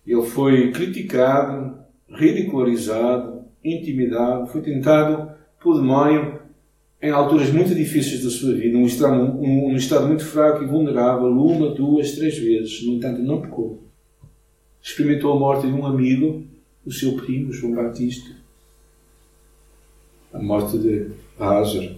Ele 0.06 0.22
foi 0.24 0.74
criticado, 0.74 1.86
ridicularizado, 2.10 3.46
intimidado, 3.64 4.48
foi 4.48 4.62
tentado 4.62 5.32
pelo 5.58 5.80
demónio 5.80 6.37
em 7.02 7.12
alturas 7.12 7.52
muito 7.52 7.76
difíceis 7.76 8.24
da 8.24 8.30
sua 8.30 8.54
vida, 8.54 8.78
num 8.78 8.86
estado, 8.86 9.16
um, 9.16 9.68
um 9.72 9.76
estado 9.76 10.08
muito 10.08 10.26
fraco 10.26 10.64
e 10.64 10.68
vulnerável, 10.68 11.28
uma, 11.28 11.70
duas, 11.70 12.14
três 12.14 12.38
vezes. 12.38 12.84
No 12.84 12.94
entanto, 12.94 13.22
não 13.22 13.42
pecou. 13.42 13.84
Experimentou 14.82 15.34
a 15.34 15.40
morte 15.40 15.68
de 15.68 15.74
um 15.74 15.86
amigo, 15.86 16.44
o 16.86 16.92
seu 16.92 17.16
primo, 17.16 17.52
João 17.52 17.76
Batista. 17.76 18.36
A 20.34 20.42
morte 20.42 20.78
de 20.78 21.08
Lázaro. 21.38 21.98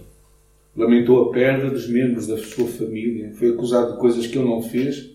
Lamentou 0.76 1.28
a 1.28 1.32
perda 1.32 1.70
dos 1.70 1.88
membros 1.88 2.26
da 2.26 2.36
sua 2.38 2.66
família. 2.66 3.32
Foi 3.34 3.50
acusado 3.50 3.92
de 3.92 3.98
coisas 3.98 4.26
que 4.26 4.38
ele 4.38 4.48
não 4.48 4.62
fez. 4.62 5.10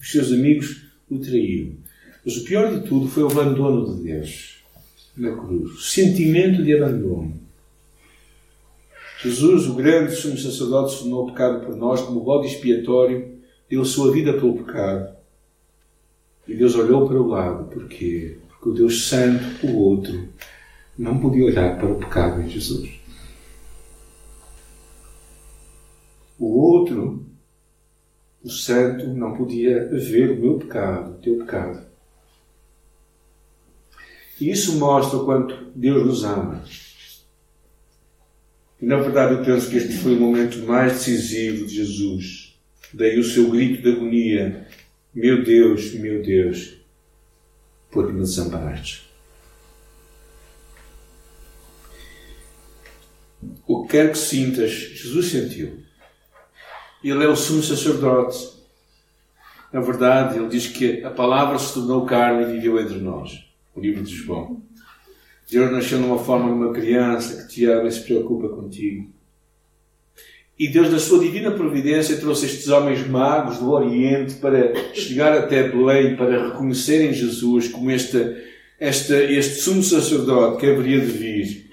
Os 0.00 0.10
seus 0.10 0.32
amigos 0.32 0.86
o 1.10 1.18
traíram. 1.18 1.72
Mas 2.24 2.36
o 2.36 2.44
pior 2.44 2.72
de 2.72 2.86
tudo 2.86 3.08
foi 3.08 3.22
o 3.22 3.30
abandono 3.30 3.96
de 3.96 4.02
Deus 4.02 4.62
na 5.16 5.34
cruz. 5.36 5.72
O 5.72 5.80
sentimento 5.80 6.62
de 6.62 6.74
abandono. 6.74 7.49
Jesus, 9.22 9.66
o 9.66 9.74
grande 9.74 10.14
sumo 10.16 10.38
sacerdote, 10.38 10.92
se 10.92 10.98
tornou 11.00 11.26
pecado 11.26 11.66
por 11.66 11.76
nós 11.76 12.00
como 12.00 12.20
bode 12.20 12.46
expiatório, 12.46 13.38
deu 13.68 13.84
sua 13.84 14.10
vida 14.12 14.32
pelo 14.32 14.64
pecado. 14.64 15.14
E 16.48 16.54
Deus 16.54 16.74
olhou 16.74 17.06
para 17.06 17.20
o 17.20 17.28
lado. 17.28 17.64
Porquê? 17.64 18.38
Porque 18.48 18.68
o 18.68 18.72
Deus 18.72 19.08
Santo, 19.08 19.66
o 19.66 19.76
outro, 19.76 20.26
não 20.96 21.18
podia 21.18 21.44
olhar 21.44 21.78
para 21.78 21.92
o 21.92 21.98
pecado 21.98 22.40
em 22.40 22.48
Jesus. 22.48 22.98
O 26.38 26.58
outro, 26.58 27.22
o 28.42 28.48
Santo, 28.48 29.06
não 29.08 29.34
podia 29.34 29.86
ver 29.90 30.30
o 30.30 30.40
meu 30.40 30.58
pecado, 30.58 31.12
o 31.12 31.18
teu 31.18 31.38
pecado. 31.40 31.86
E 34.40 34.50
isso 34.50 34.78
mostra 34.78 35.18
o 35.18 35.26
quanto 35.26 35.70
Deus 35.74 36.06
nos 36.06 36.24
ama. 36.24 36.64
E 38.80 38.86
na 38.86 38.96
verdade 38.96 39.34
eu 39.34 39.44
penso 39.44 39.68
que 39.68 39.76
este 39.76 39.92
foi 39.98 40.14
o 40.14 40.20
momento 40.20 40.58
mais 40.66 40.94
decisivo 40.94 41.66
de 41.66 41.74
Jesus. 41.74 42.58
Daí 42.94 43.18
o 43.18 43.24
seu 43.24 43.50
grito 43.50 43.82
de 43.82 43.90
agonia: 43.90 44.66
Meu 45.14 45.44
Deus, 45.44 45.92
meu 45.94 46.22
Deus, 46.22 46.76
por 47.90 48.06
que 48.06 48.12
me 48.12 48.20
desamparaste? 48.20 49.10
O 53.66 53.84
que 53.84 53.92
quer 53.92 54.12
que 54.12 54.18
sintas, 54.18 54.70
Jesus 54.70 55.26
sentiu. 55.26 55.78
Ele 57.02 57.24
é 57.24 57.28
o 57.28 57.36
sumo 57.36 57.62
sacerdote. 57.62 58.60
Na 59.72 59.80
verdade, 59.80 60.38
ele 60.38 60.48
diz 60.48 60.66
que 60.66 61.02
a 61.04 61.10
palavra 61.10 61.58
se 61.58 61.74
tornou 61.74 62.04
carne 62.04 62.42
e 62.42 62.52
viveu 62.56 62.80
entre 62.80 62.98
nós. 62.98 63.44
O 63.74 63.80
livro 63.80 64.02
de 64.02 64.14
João. 64.14 64.60
Deus 65.50 65.72
nasceu 65.72 66.18
forma 66.18 66.46
de 66.46 66.52
uma 66.52 66.72
criança 66.72 67.42
que 67.42 67.48
te 67.48 67.64
ama 67.66 67.88
e 67.88 67.92
se 67.92 68.02
preocupa 68.02 68.48
contigo. 68.48 69.10
E 70.58 70.68
Deus, 70.68 70.90
na 70.90 70.98
sua 70.98 71.18
divina 71.20 71.50
providência, 71.50 72.18
trouxe 72.18 72.46
estes 72.46 72.68
homens 72.68 73.06
magos 73.08 73.58
do 73.58 73.70
Oriente 73.70 74.34
para 74.34 74.74
chegar 74.92 75.32
até 75.36 75.68
Belém, 75.68 76.16
para 76.16 76.48
reconhecerem 76.48 77.14
Jesus 77.14 77.68
como 77.68 77.90
este, 77.90 78.36
este, 78.78 79.14
este 79.14 79.62
sumo 79.62 79.82
sacerdote 79.82 80.60
que 80.60 80.66
haveria 80.66 81.00
de 81.00 81.06
vir. 81.06 81.70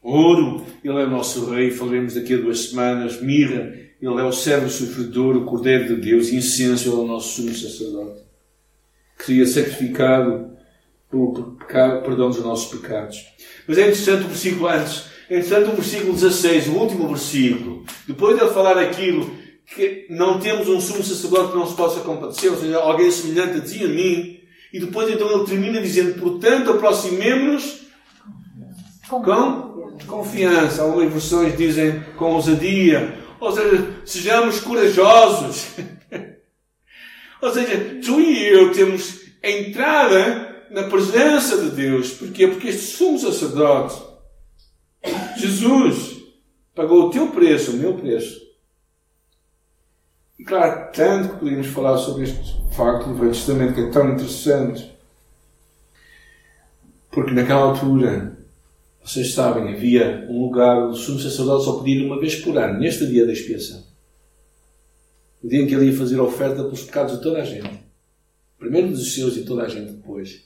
Ouro, 0.00 0.64
ele 0.84 1.00
é 1.00 1.04
o 1.04 1.10
nosso 1.10 1.50
rei, 1.50 1.72
falaremos 1.72 2.14
daqui 2.14 2.34
a 2.34 2.38
duas 2.38 2.68
semanas. 2.68 3.20
Mirra, 3.20 3.74
ele 4.00 4.20
é 4.20 4.22
o 4.22 4.32
servo 4.32 4.70
sofredor, 4.70 5.36
o 5.36 5.44
Cordeiro 5.44 5.96
de 5.96 6.00
Deus. 6.00 6.32
Incenso, 6.32 6.88
ele 6.88 6.96
é 6.96 7.00
o 7.00 7.06
nosso 7.08 7.42
sumo 7.42 7.52
sacerdote. 7.52 8.20
Que 9.18 9.24
seria 9.24 9.46
sacrificado 9.46 10.55
pelo 11.10 11.56
pecado, 11.58 12.02
perdão 12.02 12.30
dos 12.30 12.42
nossos 12.42 12.78
pecados. 12.78 13.24
Mas 13.66 13.78
é 13.78 13.82
interessante 13.82 14.24
o 14.24 14.28
versículo 14.28 14.68
antes. 14.68 15.04
É 15.28 15.38
interessante 15.38 15.70
o 15.70 15.74
versículo 15.74 16.12
16, 16.12 16.68
o 16.68 16.72
último 16.72 17.08
versículo. 17.08 17.84
Depois 18.06 18.36
de 18.36 18.42
ele 18.42 18.52
falar 18.52 18.78
aquilo, 18.78 19.30
que 19.66 20.06
não 20.08 20.38
temos 20.38 20.68
um 20.68 20.80
sumo 20.80 21.02
sacerdote 21.02 21.52
que 21.52 21.58
não 21.58 21.66
se 21.66 21.74
possa 21.74 22.00
compadecer, 22.00 22.50
ou 22.50 22.58
seja, 22.58 22.78
alguém 22.78 23.10
semelhante 23.10 23.58
a 23.58 23.60
ti 23.60 23.82
e 23.82 23.84
a 23.84 23.88
mim. 23.88 24.40
E 24.72 24.80
depois 24.80 25.10
então 25.10 25.30
ele 25.30 25.46
termina 25.46 25.80
dizendo, 25.80 26.20
portanto, 26.20 26.70
aproximemos-nos 26.70 27.86
com 29.08 29.22
confiança. 30.06 30.82
Algumas 30.82 31.12
versões 31.12 31.56
dizem 31.56 32.02
com 32.16 32.34
ousadia. 32.34 33.18
Ou 33.40 33.52
seja, 33.52 33.90
sejamos 34.04 34.60
corajosos. 34.60 35.66
ou 37.42 37.52
seja, 37.52 37.98
tu 38.04 38.20
e 38.20 38.46
eu 38.46 38.72
temos 38.72 39.20
entrada 39.42 40.55
na 40.70 40.84
presença 40.84 41.58
de 41.58 41.70
Deus. 41.70 42.10
Porquê? 42.10 42.48
Porque 42.48 42.68
este 42.68 42.96
sumo 42.96 43.18
sacerdote, 43.18 44.02
Jesus, 45.36 46.16
pagou 46.74 47.06
o 47.06 47.10
teu 47.10 47.28
preço, 47.30 47.72
o 47.72 47.76
meu 47.76 47.94
preço. 47.94 48.40
E 50.38 50.44
claro, 50.44 50.90
tanto 50.92 51.34
que 51.34 51.40
podíamos 51.40 51.68
falar 51.68 51.96
sobre 51.98 52.24
este 52.24 52.56
facto 52.72 53.08
do 53.08 53.14
Velho 53.14 53.32
Testamento 53.32 53.74
que 53.74 53.80
é 53.80 53.90
tão 53.90 54.12
interessante. 54.12 54.94
Porque 57.10 57.32
naquela 57.32 57.62
altura, 57.62 58.36
vocês 59.02 59.32
sabem, 59.32 59.72
havia 59.72 60.26
um 60.28 60.42
lugar 60.42 60.76
onde 60.76 60.98
o 60.98 61.00
sumo 61.00 61.18
sacerdote 61.18 61.64
só 61.64 61.78
podia 61.78 61.96
ir 61.96 62.04
uma 62.04 62.20
vez 62.20 62.36
por 62.36 62.58
ano, 62.58 62.78
neste 62.78 63.06
dia 63.06 63.24
da 63.24 63.32
expiação. 63.32 63.82
O 65.42 65.48
dia 65.48 65.62
em 65.62 65.66
que 65.66 65.74
ele 65.74 65.86
ia 65.86 65.96
fazer 65.96 66.18
a 66.18 66.24
oferta 66.24 66.62
pelos 66.62 66.82
pecados 66.82 67.16
de 67.16 67.22
toda 67.22 67.40
a 67.40 67.44
gente. 67.44 67.86
Primeiro 68.58 68.88
dos 68.88 69.14
seus 69.14 69.36
e 69.36 69.44
toda 69.44 69.62
a 69.62 69.68
gente 69.68 69.92
depois. 69.92 70.44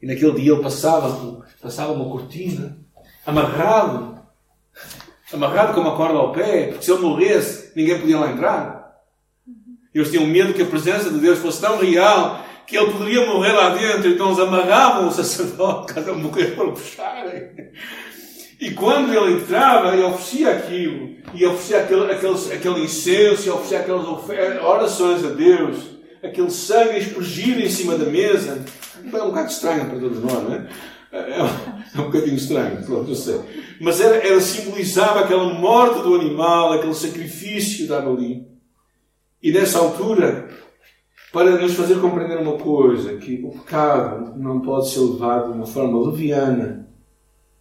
E 0.00 0.06
naquele 0.06 0.32
dia 0.32 0.52
ele 0.52 0.62
passava, 0.62 1.44
passava 1.60 1.92
uma 1.92 2.10
cortina, 2.10 2.78
amarrado, 3.24 4.18
amarrado 5.32 5.74
com 5.74 5.80
uma 5.80 5.96
corda 5.96 6.18
ao 6.18 6.32
pé, 6.32 6.68
porque 6.68 6.84
se 6.84 6.92
ele 6.92 7.02
morresse, 7.02 7.72
ninguém 7.74 7.98
podia 7.98 8.18
lá 8.18 8.30
entrar. 8.30 8.76
Eles 9.94 10.10
tinham 10.10 10.26
medo 10.26 10.52
que 10.52 10.62
a 10.62 10.66
presença 10.66 11.10
de 11.10 11.18
Deus 11.18 11.38
fosse 11.38 11.60
tão 11.60 11.78
real 11.78 12.44
que 12.66 12.76
ele 12.76 12.92
poderia 12.92 13.24
morrer 13.26 13.52
lá 13.52 13.70
dentro, 13.70 14.08
então 14.08 14.26
eles 14.26 14.38
amarravam 14.40 15.08
o 15.08 15.12
sacerdote 15.12 15.94
cada 15.94 16.12
morrer 16.12 16.54
para 16.54 16.70
puxarem. 16.72 17.50
E 18.60 18.72
quando 18.72 19.14
ele 19.14 19.40
entrava 19.40 19.94
e 19.96 20.02
oferecia 20.02 20.50
aquilo, 20.50 21.16
e 21.32 21.46
oferecia 21.46 21.80
aquele, 21.80 22.12
aquele, 22.12 22.52
aquele 22.54 22.84
incenso, 22.84 23.46
e 23.46 23.50
oferecia 23.50 23.80
aquelas 23.80 24.06
orações 24.62 25.24
a 25.24 25.28
Deus, 25.28 25.95
aquele 26.26 26.50
sangue 26.50 26.98
expurgido 26.98 27.60
em 27.60 27.68
cima 27.68 27.96
da 27.96 28.06
mesa, 28.06 28.64
é 29.04 29.22
um 29.22 29.28
bocado 29.28 29.50
estranho 29.50 29.88
para 29.88 29.98
todos 29.98 30.22
nós, 30.22 30.42
não 30.42 30.54
é? 30.54 30.68
É 31.12 31.42
um, 31.42 31.46
é 31.46 32.00
um 32.00 32.10
bocadinho 32.10 32.36
estranho, 32.36 32.84
pronto, 32.84 33.10
eu 33.10 33.14
sei. 33.14 33.40
Mas 33.80 34.00
era, 34.00 34.16
era, 34.16 34.40
simbolizava 34.40 35.20
aquela 35.20 35.54
morte 35.54 36.02
do 36.02 36.14
animal, 36.14 36.72
aquele 36.72 36.94
sacrifício 36.94 37.86
dado 37.86 38.10
ali. 38.10 38.46
E 39.42 39.52
nessa 39.52 39.78
altura, 39.78 40.48
para 41.32 41.58
nos 41.60 41.74
fazer 41.74 42.00
compreender 42.00 42.38
uma 42.38 42.58
coisa, 42.58 43.16
que 43.16 43.42
o 43.44 43.50
pecado 43.50 44.36
não 44.36 44.60
pode 44.60 44.90
ser 44.90 45.00
levado 45.00 45.52
de 45.52 45.58
uma 45.58 45.66
forma 45.66 46.10
leviana, 46.10 46.88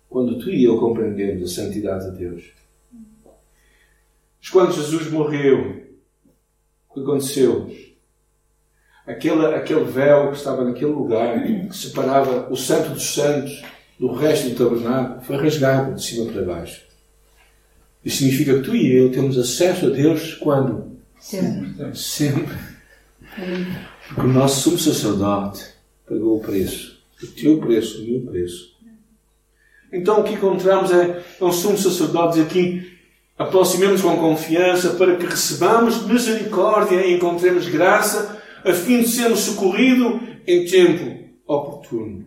quando 0.09 0.39
tu 0.39 0.49
e 0.49 0.63
eu 0.63 0.79
compreendemos 0.79 1.43
a 1.43 1.61
santidade 1.63 2.11
de 2.11 2.17
Deus. 2.17 2.53
Mas 4.39 4.49
quando 4.49 4.73
Jesus 4.73 5.11
morreu, 5.11 5.83
o 6.89 6.93
que 6.93 6.99
aconteceu? 7.01 7.69
Aquele, 9.07 9.45
aquele 9.47 9.83
véu 9.83 10.31
que 10.31 10.37
estava 10.37 10.63
naquele 10.63 10.91
lugar, 10.91 11.43
que 11.43 11.77
separava 11.77 12.51
o 12.51 12.55
Santo 12.55 12.89
dos 12.89 13.13
Santos 13.13 13.63
do 13.99 14.11
resto 14.13 14.49
do 14.49 14.55
tabernáculo, 14.55 15.21
foi 15.21 15.37
rasgado 15.37 15.93
de 15.93 16.03
cima 16.03 16.31
para 16.31 16.43
baixo. 16.43 16.81
Isso 18.03 18.17
significa 18.17 18.55
que 18.55 18.61
tu 18.61 18.75
e 18.75 18.95
eu 18.95 19.11
temos 19.11 19.37
acesso 19.37 19.87
a 19.87 19.89
Deus 19.89 20.35
quando? 20.35 20.97
Sempre. 21.19 21.95
Sempre. 21.95 22.55
Porque 24.07 24.21
o 24.21 24.27
nosso 24.27 24.61
sumo 24.61 24.79
sacerdote 24.79 25.63
pagou 26.07 26.37
o 26.37 26.41
preço. 26.41 26.99
O 27.21 27.27
teu 27.27 27.59
preço, 27.59 28.01
o 28.01 28.05
meu 28.05 28.21
preço. 28.21 28.75
Então 29.91 30.21
o 30.21 30.23
que 30.23 30.33
encontramos 30.33 30.91
é, 30.91 31.23
é 31.39 31.43
um 31.43 31.51
sumo 31.51 31.77
sacerdote 31.77 32.41
aqui 32.41 32.95
aproximemos 33.37 34.01
com 34.01 34.17
confiança 34.17 34.91
para 34.91 35.15
que 35.17 35.25
recebamos 35.25 36.05
misericórdia 36.05 37.05
e 37.05 37.15
encontremos 37.15 37.67
graça 37.67 38.34
a 38.65 38.73
fim 38.73 39.01
de 39.01 39.07
sermos 39.07 39.41
socorridos 39.41 40.21
em 40.47 40.65
tempo 40.65 41.29
oportuno. 41.45 42.25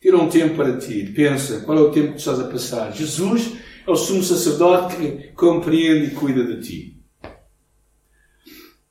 Tira 0.00 0.16
um 0.16 0.28
tempo 0.28 0.56
para 0.56 0.78
ti. 0.78 1.12
Pensa, 1.14 1.60
qual 1.60 1.78
é 1.78 1.80
o 1.82 1.90
tempo 1.90 2.12
que 2.12 2.18
estás 2.18 2.40
a 2.40 2.44
passar? 2.44 2.92
Jesus 2.92 3.52
é 3.86 3.90
o 3.90 3.96
sumo 3.96 4.22
sacerdote 4.22 4.96
que 4.96 5.32
compreende 5.34 6.06
e 6.06 6.14
cuida 6.14 6.44
de 6.44 6.62
ti. 6.62 7.00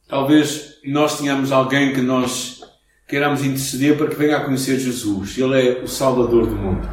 Talvez 0.08 0.80
nós 0.86 1.17
tenhamos 1.17 1.52
alguém 1.52 1.93
que 1.93 2.02
nós 2.02 2.62
queiramos 3.08 3.43
interceder 3.43 3.97
para 3.97 4.08
que 4.08 4.15
venha 4.15 4.38
a 4.38 4.45
conhecer 4.45 4.80
Jesus. 4.80 5.38
Ele 5.38 5.60
é 5.60 5.82
o 5.82 5.88
Salvador 5.88 6.45
do 6.45 6.56
mundo. 6.56 6.88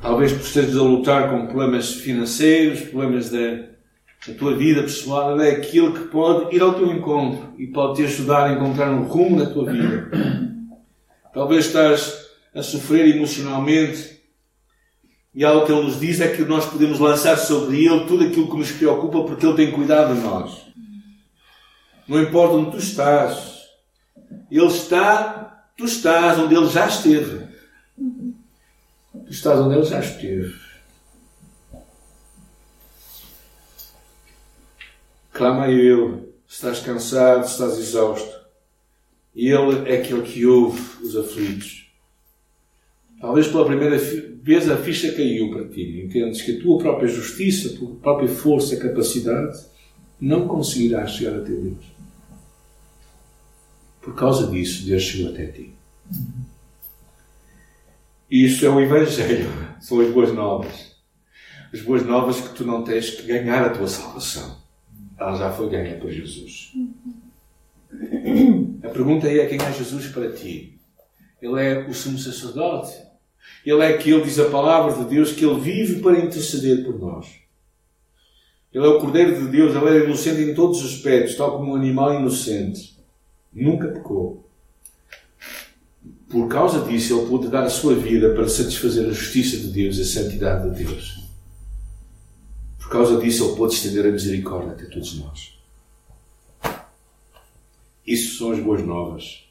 Talvez 0.00 0.32
tu 0.32 0.40
estejas 0.40 0.76
a 0.76 0.82
lutar 0.82 1.30
com 1.30 1.46
problemas 1.46 1.94
financeiros, 1.94 2.80
problemas 2.80 3.30
da, 3.30 3.71
da 4.26 4.34
tua 4.34 4.56
vida 4.56 4.82
pessoal. 4.82 5.40
É 5.40 5.52
aquele 5.52 5.92
que 5.92 6.04
pode 6.08 6.54
ir 6.54 6.62
ao 6.62 6.74
teu 6.74 6.92
encontro 6.92 7.54
e 7.58 7.66
pode 7.66 7.96
te 7.96 8.04
ajudar 8.04 8.44
a 8.44 8.52
encontrar 8.52 8.90
um 8.90 9.04
rumo 9.04 9.36
na 9.36 9.46
tua 9.46 9.70
vida. 9.70 10.10
Talvez 11.32 11.66
estás 11.66 12.26
a 12.54 12.62
sofrer 12.62 13.16
emocionalmente 13.16 14.20
e 15.34 15.44
algo 15.44 15.64
que 15.64 15.72
Ele 15.72 15.82
nos 15.82 15.98
diz 15.98 16.20
é 16.20 16.28
que 16.28 16.42
nós 16.42 16.66
podemos 16.66 16.98
lançar 16.98 17.36
sobre 17.38 17.84
Ele 17.84 18.06
tudo 18.06 18.24
aquilo 18.24 18.50
que 18.50 18.56
nos 18.56 18.70
preocupa 18.70 19.24
porque 19.24 19.46
Ele 19.46 19.56
tem 19.56 19.70
cuidado 19.70 20.14
de 20.14 20.20
nós. 20.20 20.66
Não 22.06 22.20
importa 22.20 22.56
onde 22.56 22.72
tu 22.72 22.78
estás. 22.78 23.62
Ele 24.50 24.66
está, 24.66 25.64
tu 25.76 25.84
estás 25.84 26.38
onde 26.38 26.54
Ele 26.54 26.68
já 26.68 26.86
esteve. 26.86 27.46
Tu 29.24 29.30
estás 29.30 29.58
onde 29.58 29.76
Ele 29.76 29.84
já 29.84 30.00
esteve. 30.00 30.54
Clama 35.32 35.64
a 35.64 35.70
Ele. 35.70 36.30
Estás 36.46 36.80
cansado, 36.80 37.46
estás 37.46 37.78
exausto. 37.78 38.30
E 39.34 39.48
Ele 39.48 39.90
é 39.90 39.96
aquele 39.96 40.22
que 40.22 40.46
ouve 40.46 40.80
os 41.02 41.16
aflitos. 41.16 41.90
Talvez 43.20 43.46
pela 43.46 43.64
primeira 43.64 43.96
vez 43.96 44.68
a 44.68 44.76
ficha 44.76 45.12
caiu 45.12 45.50
para 45.50 45.68
ti. 45.68 46.02
Entendes 46.04 46.42
que 46.42 46.56
a 46.56 46.60
tua 46.60 46.78
própria 46.78 47.08
justiça, 47.08 47.68
a 47.68 47.78
tua 47.78 47.94
própria 47.96 48.28
força, 48.28 48.76
capacidade, 48.76 49.58
não 50.20 50.46
conseguirás 50.46 51.12
chegar 51.12 51.36
até 51.36 51.52
Deus. 51.52 51.84
Por 54.00 54.14
causa 54.14 54.48
disso, 54.48 54.84
Deus 54.84 55.02
chegou 55.02 55.32
até 55.32 55.46
ti. 55.46 55.72
Isso 58.28 58.66
é 58.66 58.68
o 58.68 58.80
Evangelho. 58.80 59.50
São 59.80 60.00
as 60.00 60.10
boas 60.12 60.32
novas. 60.32 60.96
As 61.72 61.80
boas 61.80 62.04
novas 62.04 62.40
que 62.40 62.54
tu 62.54 62.64
não 62.64 62.82
tens 62.82 63.10
que 63.10 63.22
ganhar 63.22 63.64
a 63.64 63.70
tua 63.70 63.86
salvação. 63.86 64.61
Ela 65.22 65.36
já 65.36 65.52
foi 65.52 65.70
ganha 65.70 65.96
por 65.98 66.10
Jesus. 66.10 66.72
A 68.82 68.88
pergunta 68.88 69.28
aí 69.28 69.38
é 69.38 69.46
quem 69.46 69.58
é 69.58 69.72
Jesus 69.72 70.08
para 70.08 70.32
ti? 70.32 70.78
Ele 71.40 71.60
é 71.60 71.86
o 71.88 71.94
sumo 71.94 72.18
sacerdote? 72.18 72.96
Ele 73.64 73.82
é 73.82 73.94
aquele, 73.94 74.22
diz 74.22 74.38
a 74.38 74.50
palavra 74.50 75.04
de 75.04 75.08
Deus, 75.08 75.32
que 75.32 75.44
ele 75.44 75.60
vive 75.60 76.00
para 76.00 76.18
interceder 76.18 76.84
por 76.84 76.98
nós. 76.98 77.26
Ele 78.72 78.84
é 78.84 78.88
o 78.88 78.98
Cordeiro 78.98 79.38
de 79.38 79.48
Deus, 79.48 79.76
ele 79.76 79.88
é 79.88 80.04
inocente 80.04 80.40
em 80.40 80.54
todos 80.54 80.82
os 80.82 80.94
aspectos, 80.94 81.36
tal 81.36 81.58
como 81.58 81.72
um 81.72 81.76
animal 81.76 82.14
inocente. 82.14 82.96
Nunca 83.52 83.88
pecou. 83.88 84.48
Por 86.28 86.48
causa 86.48 86.80
disso, 86.88 87.18
ele 87.18 87.28
pôde 87.28 87.48
dar 87.48 87.64
a 87.64 87.70
sua 87.70 87.94
vida 87.94 88.30
para 88.34 88.48
satisfazer 88.48 89.06
a 89.06 89.12
justiça 89.12 89.58
de 89.58 89.68
Deus 89.68 89.98
e 89.98 90.02
a 90.02 90.04
santidade 90.06 90.70
de 90.70 90.84
Deus. 90.84 91.21
Por 92.82 92.90
causa 92.90 93.20
disso, 93.20 93.44
ele 93.44 93.56
pôde 93.56 93.74
estender 93.74 94.06
a 94.06 94.10
misericórdia 94.10 94.72
até 94.72 94.84
todos 94.84 95.18
nós. 95.18 95.58
Isso 98.06 98.38
são 98.38 98.50
as 98.50 98.58
boas 98.58 98.84
novas. 98.84 99.44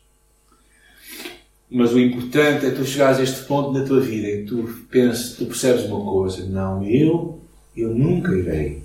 Mas 1.69 1.93
o 1.93 1.99
importante 1.99 2.65
é 2.65 2.71
tu 2.71 2.85
chegares 2.85 3.19
a 3.19 3.23
este 3.23 3.45
ponto 3.45 3.71
na 3.71 3.85
tua 3.85 4.01
vida 4.01 4.27
em 4.27 4.41
que 4.41 4.47
tu 4.47 4.85
pensas, 4.89 5.37
tu 5.37 5.45
percebes 5.45 5.85
uma 5.85 6.03
coisa. 6.03 6.45
Não, 6.45 6.83
eu, 6.83 7.41
eu 7.75 7.95
nunca 7.95 8.35
irei 8.35 8.83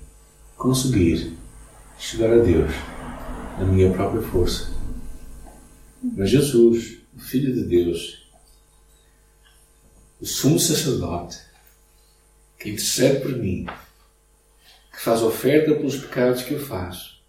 conseguir 0.55 1.33
chegar 1.99 2.31
a 2.31 2.37
Deus 2.37 2.71
na 3.59 3.65
minha 3.65 3.91
própria 3.91 4.21
força. 4.21 4.71
Mas 6.01 6.29
Jesus, 6.29 6.99
o 7.15 7.19
Filho 7.19 7.53
de 7.53 7.63
Deus, 7.63 8.25
o 10.21 10.25
sumo 10.25 10.57
sacerdote, 10.57 11.39
que 12.57 12.69
intercede 12.69 13.19
por 13.19 13.35
mim, 13.35 13.67
que 14.97 15.03
faz 15.03 15.21
oferta 15.21 15.75
pelos 15.75 15.95
pecados 15.95 16.41
que 16.41 16.55
eu 16.55 16.59
faço, 16.59 17.21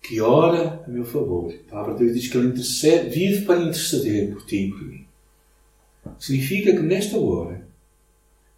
que 0.00 0.20
ora 0.20 0.80
a 0.86 0.88
meu 0.88 1.04
favor. 1.04 1.52
A 1.52 1.70
palavra 1.70 1.94
de 1.94 2.04
Deus 2.04 2.14
diz 2.14 2.28
que 2.30 2.38
Ele 2.38 2.50
intercede, 2.50 3.10
vive 3.10 3.44
para 3.44 3.60
interceder 3.60 4.32
por 4.32 4.46
ti 4.46 4.66
e 4.66 4.70
por 4.70 4.82
mim. 4.84 5.04
Significa 6.20 6.70
que 6.70 6.78
nesta 6.78 7.18
hora, 7.18 7.66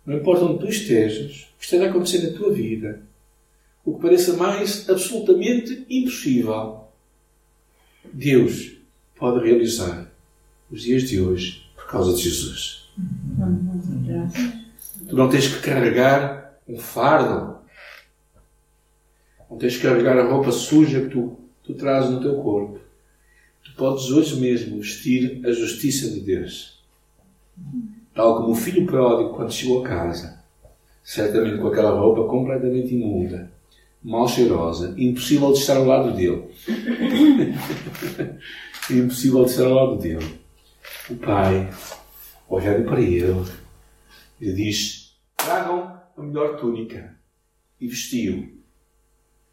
não 0.04 0.18
importa 0.18 0.44
onde 0.44 0.58
tu 0.58 0.68
estejas, 0.68 1.48
o 1.54 1.58
que 1.58 1.64
esteja 1.64 1.86
a 1.86 1.88
acontecer 1.88 2.18
na 2.18 2.36
tua 2.36 2.52
vida, 2.52 3.00
o 3.86 3.94
que 3.94 4.02
pareça 4.02 4.34
mais 4.34 4.86
absolutamente 4.86 5.86
impossível, 5.88 6.84
Deus 8.12 8.72
pode 9.16 9.42
realizar 9.42 10.12
os 10.70 10.82
dias 10.82 11.04
de 11.04 11.22
hoje 11.22 11.70
por 11.74 11.86
causa 11.86 12.14
de 12.14 12.20
Jesus. 12.20 12.86
Tu 15.08 15.16
não 15.16 15.30
tens 15.30 15.48
que 15.48 15.62
carregar 15.62 16.58
um 16.68 16.78
fardo 16.78 17.63
não 19.54 19.58
tens 19.58 19.76
que 19.76 19.84
carregar 19.84 20.18
a 20.18 20.28
roupa 20.28 20.50
suja 20.50 21.02
que 21.02 21.10
tu, 21.10 21.38
tu 21.62 21.74
trazes 21.74 22.10
no 22.10 22.20
teu 22.20 22.42
corpo. 22.42 22.80
Tu 23.64 23.72
podes 23.76 24.10
hoje 24.10 24.40
mesmo 24.40 24.78
vestir 24.78 25.40
a 25.46 25.52
justiça 25.52 26.10
de 26.10 26.20
Deus. 26.20 26.82
Tal 28.12 28.36
como 28.36 28.50
o 28.50 28.56
filho 28.56 28.84
pródigo, 28.84 29.34
quando 29.34 29.52
chegou 29.52 29.84
a 29.84 29.88
casa, 29.88 30.42
certamente 31.04 31.58
com 31.58 31.68
aquela 31.68 31.96
roupa 31.96 32.28
completamente 32.28 32.94
imunda, 32.94 33.52
mal 34.02 34.28
cheirosa, 34.28 34.92
impossível 34.98 35.52
de 35.52 35.60
estar 35.60 35.76
ao 35.76 35.84
lado 35.84 36.12
dele. 36.12 36.48
impossível 38.90 39.44
de 39.44 39.50
estar 39.50 39.66
ao 39.66 39.74
lado 39.74 39.98
dele. 39.98 40.40
O 41.08 41.14
pai, 41.14 41.70
olhando 42.48 42.86
para 42.86 43.00
ele, 43.00 43.44
lhe 44.40 44.52
diz: 44.52 45.16
Tragam 45.36 45.96
a 46.16 46.22
melhor 46.22 46.56
túnica. 46.56 47.14
E 47.80 47.88
vestiu 47.88 48.63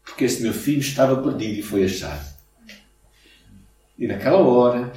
porque 0.04 0.24
esse 0.24 0.42
meu 0.42 0.52
filho 0.52 0.80
estava 0.80 1.22
perdido 1.22 1.58
e 1.58 1.62
foi 1.62 1.84
achado. 1.84 2.32
E 3.98 4.06
naquela 4.06 4.38
hora, 4.38 4.92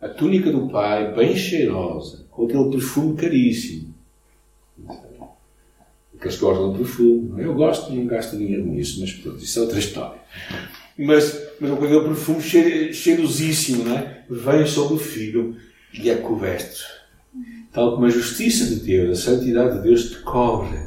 a 0.00 0.08
túnica 0.08 0.50
do 0.50 0.68
pai, 0.68 1.14
bem 1.14 1.36
cheirosa, 1.36 2.26
com 2.30 2.46
aquele 2.46 2.70
perfume 2.70 3.16
caríssimo. 3.16 3.94
Aqueles 6.16 6.36
que 6.36 6.42
gostam 6.42 6.72
de 6.72 6.78
perfume. 6.78 7.42
Eu 7.42 7.54
gosto, 7.54 7.92
não 7.92 8.06
gasto 8.06 8.36
dinheiro 8.36 8.66
nisso, 8.66 9.00
mas 9.00 9.12
pronto, 9.12 9.42
isso 9.42 9.58
é 9.58 9.62
outra 9.62 9.78
história. 9.78 10.20
mas, 10.98 11.40
mas 11.60 11.70
com 11.70 11.84
aquele 11.84 12.04
perfume 12.04 12.42
cheirosíssimo, 12.92 13.88
é? 13.90 14.24
Vem 14.28 14.66
sobre 14.66 14.94
o 14.94 14.98
filho 14.98 15.56
e 15.94 16.10
é 16.10 16.16
coberto. 16.16 16.80
Tal 17.72 17.94
como 17.94 18.06
a 18.06 18.10
justiça 18.10 18.66
de 18.66 18.76
Deus, 18.80 19.18
a 19.18 19.22
santidade 19.22 19.76
de 19.76 19.82
Deus 19.82 20.10
te 20.10 20.18
cobre. 20.18 20.78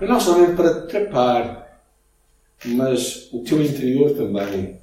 Mas 0.00 0.08
não 0.08 0.20
somente 0.20 0.54
para 0.54 0.82
te 0.82 0.88
trapar, 0.88 1.67
mas 2.64 3.28
o 3.32 3.40
teu 3.42 3.62
interior 3.62 4.12
também 4.12 4.78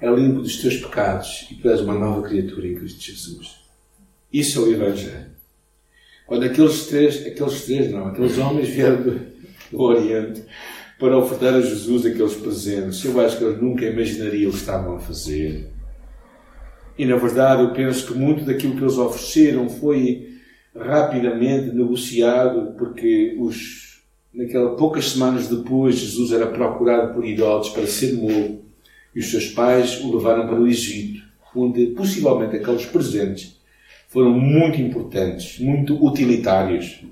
é 0.00 0.10
limpo 0.10 0.40
dos 0.40 0.58
teus 0.58 0.76
pecados 0.76 1.46
e 1.50 1.54
tu 1.54 1.68
és 1.68 1.80
uma 1.80 1.94
nova 1.94 2.22
criatura 2.22 2.66
em 2.66 2.74
Cristo 2.74 3.00
Jesus. 3.00 3.60
Isso 4.32 4.58
é 4.58 4.62
o 4.62 4.72
Evangelho. 4.72 5.34
Quando 6.26 6.44
aqueles 6.44 6.86
três, 6.86 7.26
aqueles 7.26 7.64
três 7.64 7.90
não, 7.90 8.08
aqueles 8.08 8.36
homens 8.38 8.68
vieram 8.68 9.02
do, 9.02 9.20
do 9.70 9.80
Oriente 9.80 10.42
para 10.98 11.16
ofertar 11.18 11.54
a 11.54 11.60
Jesus 11.60 12.06
aqueles 12.06 12.34
presentes, 12.34 13.04
eu 13.04 13.20
acho 13.20 13.38
que 13.38 13.44
eles 13.44 13.60
nunca 13.60 13.84
imaginariam 13.84 14.50
o 14.50 14.52
que 14.52 14.58
estavam 14.58 14.96
a 14.96 15.00
fazer. 15.00 15.70
E 16.98 17.04
na 17.04 17.16
verdade 17.16 17.62
eu 17.62 17.72
penso 17.72 18.06
que 18.06 18.18
muito 18.18 18.44
daquilo 18.44 18.76
que 18.76 18.82
eles 18.82 18.96
ofereceram 18.96 19.68
foi 19.68 20.34
rapidamente 20.76 21.74
negociado, 21.74 22.74
porque 22.76 23.36
os, 23.38 23.93
naquelas 24.34 24.76
poucas 24.78 25.10
semanas 25.10 25.48
depois 25.48 25.96
Jesus 25.96 26.32
era 26.32 26.46
procurado 26.46 27.14
por 27.14 27.24
idólatras 27.24 27.72
para 27.72 27.86
ser 27.86 28.14
morto 28.14 28.64
e 29.14 29.20
os 29.20 29.30
seus 29.30 29.46
pais 29.50 30.00
o 30.02 30.16
levaram 30.16 30.46
para 30.46 30.60
o 30.60 30.66
Egito, 30.66 31.22
onde 31.54 31.86
possivelmente 31.88 32.56
aqueles 32.56 32.84
presentes 32.84 33.56
foram 34.08 34.30
muito 34.30 34.80
importantes, 34.80 35.58
muito 35.60 36.04
utilitários 36.04 37.04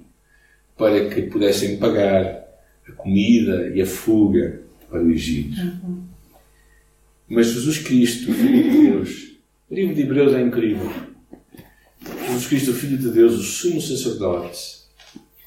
para 0.76 1.08
que 1.08 1.22
pudessem 1.22 1.76
pagar 1.78 2.42
a 2.88 2.92
comida 2.92 3.72
e 3.74 3.80
a 3.80 3.86
fuga 3.86 4.62
para 4.90 5.02
o 5.02 5.10
Egito. 5.10 5.60
Uhum. 5.60 6.02
Mas 7.28 7.48
Jesus 7.48 7.78
Cristo, 7.78 8.32
Filho 8.32 8.62
de 8.62 8.70
Deus, 8.70 9.36
o 9.70 9.74
livro 9.74 9.94
de 9.94 10.02
Hebreus 10.02 10.34
é 10.34 10.42
incrível. 10.42 10.90
Jesus 12.26 12.46
Cristo, 12.46 12.72
Filho 12.72 12.98
de 12.98 13.10
Deus, 13.10 13.34
o 13.34 13.42
sumo 13.42 13.80
sacerdote, 13.80 14.81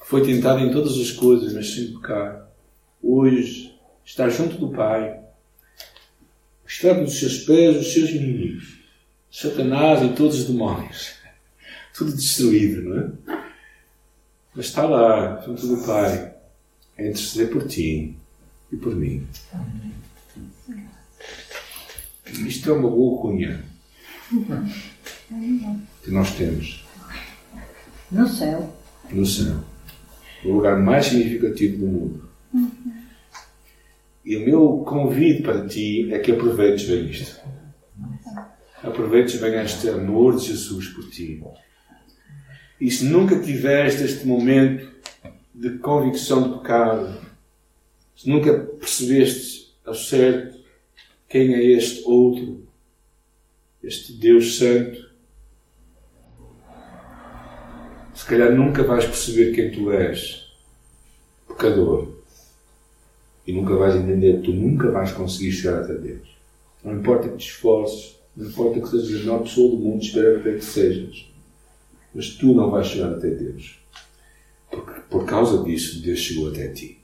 foi 0.08 0.24
tentado 0.24 0.60
em 0.60 0.72
todas 0.72 0.98
as 0.98 1.10
coisas, 1.10 1.52
mas 1.52 1.72
sem 1.74 1.92
pecar, 1.92 2.48
hoje 3.02 3.74
está 4.04 4.28
junto 4.28 4.56
do 4.56 4.70
Pai 4.70 5.26
Estraga 6.66 7.04
dos 7.04 7.18
seus 7.18 7.38
pés 7.44 7.76
os 7.76 7.92
seus 7.92 8.10
inimigos. 8.10 8.76
Satanás 9.30 10.02
e 10.02 10.14
todos 10.14 10.40
os 10.40 10.44
demónios. 10.46 11.14
Tudo 11.94 12.14
destruído, 12.14 12.82
não 12.82 12.98
é? 12.98 13.38
Mas 14.54 14.66
está 14.66 14.84
lá, 14.84 15.40
junto 15.42 15.66
do 15.66 15.86
Pai, 15.86 16.34
a 16.98 17.02
interceder 17.02 17.50
por 17.50 17.66
ti 17.66 18.16
e 18.72 18.76
por 18.76 18.94
mim. 18.94 19.26
Isto 22.26 22.70
é 22.70 22.72
uma 22.72 22.90
boa 22.90 23.22
cunha 23.22 23.64
que 26.02 26.10
nós 26.10 26.34
temos. 26.36 26.84
No 28.10 28.26
céu. 28.26 28.76
No 29.10 29.24
céu. 29.24 29.64
O 30.46 30.52
lugar 30.52 30.78
mais 30.78 31.06
significativo 31.06 31.78
do 31.78 31.86
mundo. 31.86 32.28
E 34.24 34.36
o 34.36 34.44
meu 34.44 34.78
convite 34.78 35.42
para 35.42 35.66
ti 35.66 36.12
é 36.12 36.18
que 36.18 36.32
aproveites 36.32 36.88
bem 36.88 37.10
isto. 37.10 37.40
Aproveites 38.82 39.40
bem 39.40 39.54
este 39.60 39.88
amor 39.88 40.36
de 40.36 40.46
Jesus 40.46 40.88
por 40.88 41.08
ti. 41.10 41.42
E 42.80 42.90
se 42.90 43.04
nunca 43.04 43.38
tiveste 43.38 44.04
este 44.04 44.26
momento 44.26 44.90
de 45.54 45.78
convicção 45.78 46.42
de 46.42 46.58
pecado, 46.58 47.20
se 48.14 48.28
nunca 48.28 48.52
percebeste 48.52 49.74
ao 49.84 49.94
certo 49.94 50.58
quem 51.28 51.54
é 51.54 51.62
este 51.62 52.02
outro, 52.04 52.66
este 53.82 54.12
Deus 54.12 54.58
Santo, 54.58 55.05
se 58.26 58.30
calhar 58.30 58.52
nunca 58.52 58.82
vais 58.82 59.04
perceber 59.04 59.54
quem 59.54 59.70
tu 59.70 59.92
és, 59.92 60.50
pecador 61.46 62.08
e 63.46 63.52
nunca 63.52 63.76
vais 63.76 63.94
entender, 63.94 64.42
tu 64.42 64.52
nunca 64.52 64.90
vais 64.90 65.12
conseguir 65.12 65.52
chegar 65.52 65.84
até 65.84 65.94
Deus. 65.94 66.28
Não 66.82 66.98
importa 66.98 67.28
que 67.28 67.36
te 67.36 67.48
esforces, 67.48 68.16
não 68.36 68.48
importa 68.48 68.80
que 68.80 68.88
sejas 68.88 69.14
a 69.14 69.18
melhor 69.20 69.42
pessoa 69.44 69.70
do 69.70 69.76
mundo, 69.76 70.02
espera 70.02 70.40
até 70.40 70.54
que 70.54 70.64
sejas, 70.64 71.30
mas 72.12 72.30
tu 72.30 72.52
não 72.52 72.68
vais 72.68 72.88
chegar 72.88 73.12
até 73.12 73.30
Deus. 73.30 73.78
Porque 74.72 75.00
por 75.02 75.24
causa 75.24 75.62
disso, 75.62 76.02
Deus 76.02 76.18
chegou 76.18 76.48
até 76.48 76.66
ti. 76.66 76.98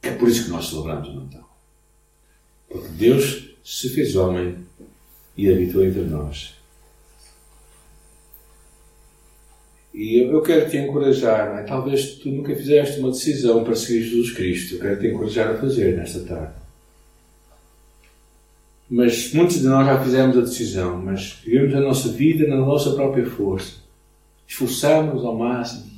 É 0.00 0.10
por 0.12 0.26
isso 0.26 0.44
que 0.44 0.50
nós 0.50 0.70
celebramos 0.70 1.06
o 1.06 1.12
Natal. 1.12 1.58
Porque 2.66 2.88
Deus 2.88 3.50
se 3.62 3.90
fez 3.90 4.16
homem 4.16 4.56
e 5.36 5.52
habitou 5.52 5.84
entre 5.84 6.04
nós. 6.04 6.57
E 9.98 10.16
eu, 10.22 10.30
eu 10.30 10.42
quero 10.42 10.70
te 10.70 10.76
encorajar, 10.76 11.58
é? 11.58 11.64
talvez 11.64 12.14
tu 12.18 12.28
nunca 12.28 12.54
fizeste 12.54 13.00
uma 13.00 13.10
decisão 13.10 13.64
para 13.64 13.74
seguir 13.74 14.04
Jesus 14.04 14.30
Cristo, 14.30 14.76
eu 14.76 14.80
quero 14.80 15.00
te 15.00 15.08
encorajar 15.08 15.50
a 15.50 15.58
fazer 15.58 15.96
nesta 15.96 16.20
tarde. 16.20 16.52
Mas 18.88 19.32
muitos 19.32 19.58
de 19.58 19.66
nós 19.66 19.84
já 19.84 20.00
fizemos 20.00 20.38
a 20.38 20.42
decisão, 20.42 21.02
mas 21.02 21.40
vivemos 21.44 21.74
a 21.74 21.80
nossa 21.80 22.10
vida 22.10 22.46
na 22.46 22.58
nossa 22.58 22.92
própria 22.92 23.26
força. 23.28 23.72
Esforçamos 24.46 25.24
ao 25.24 25.36
máximo. 25.36 25.90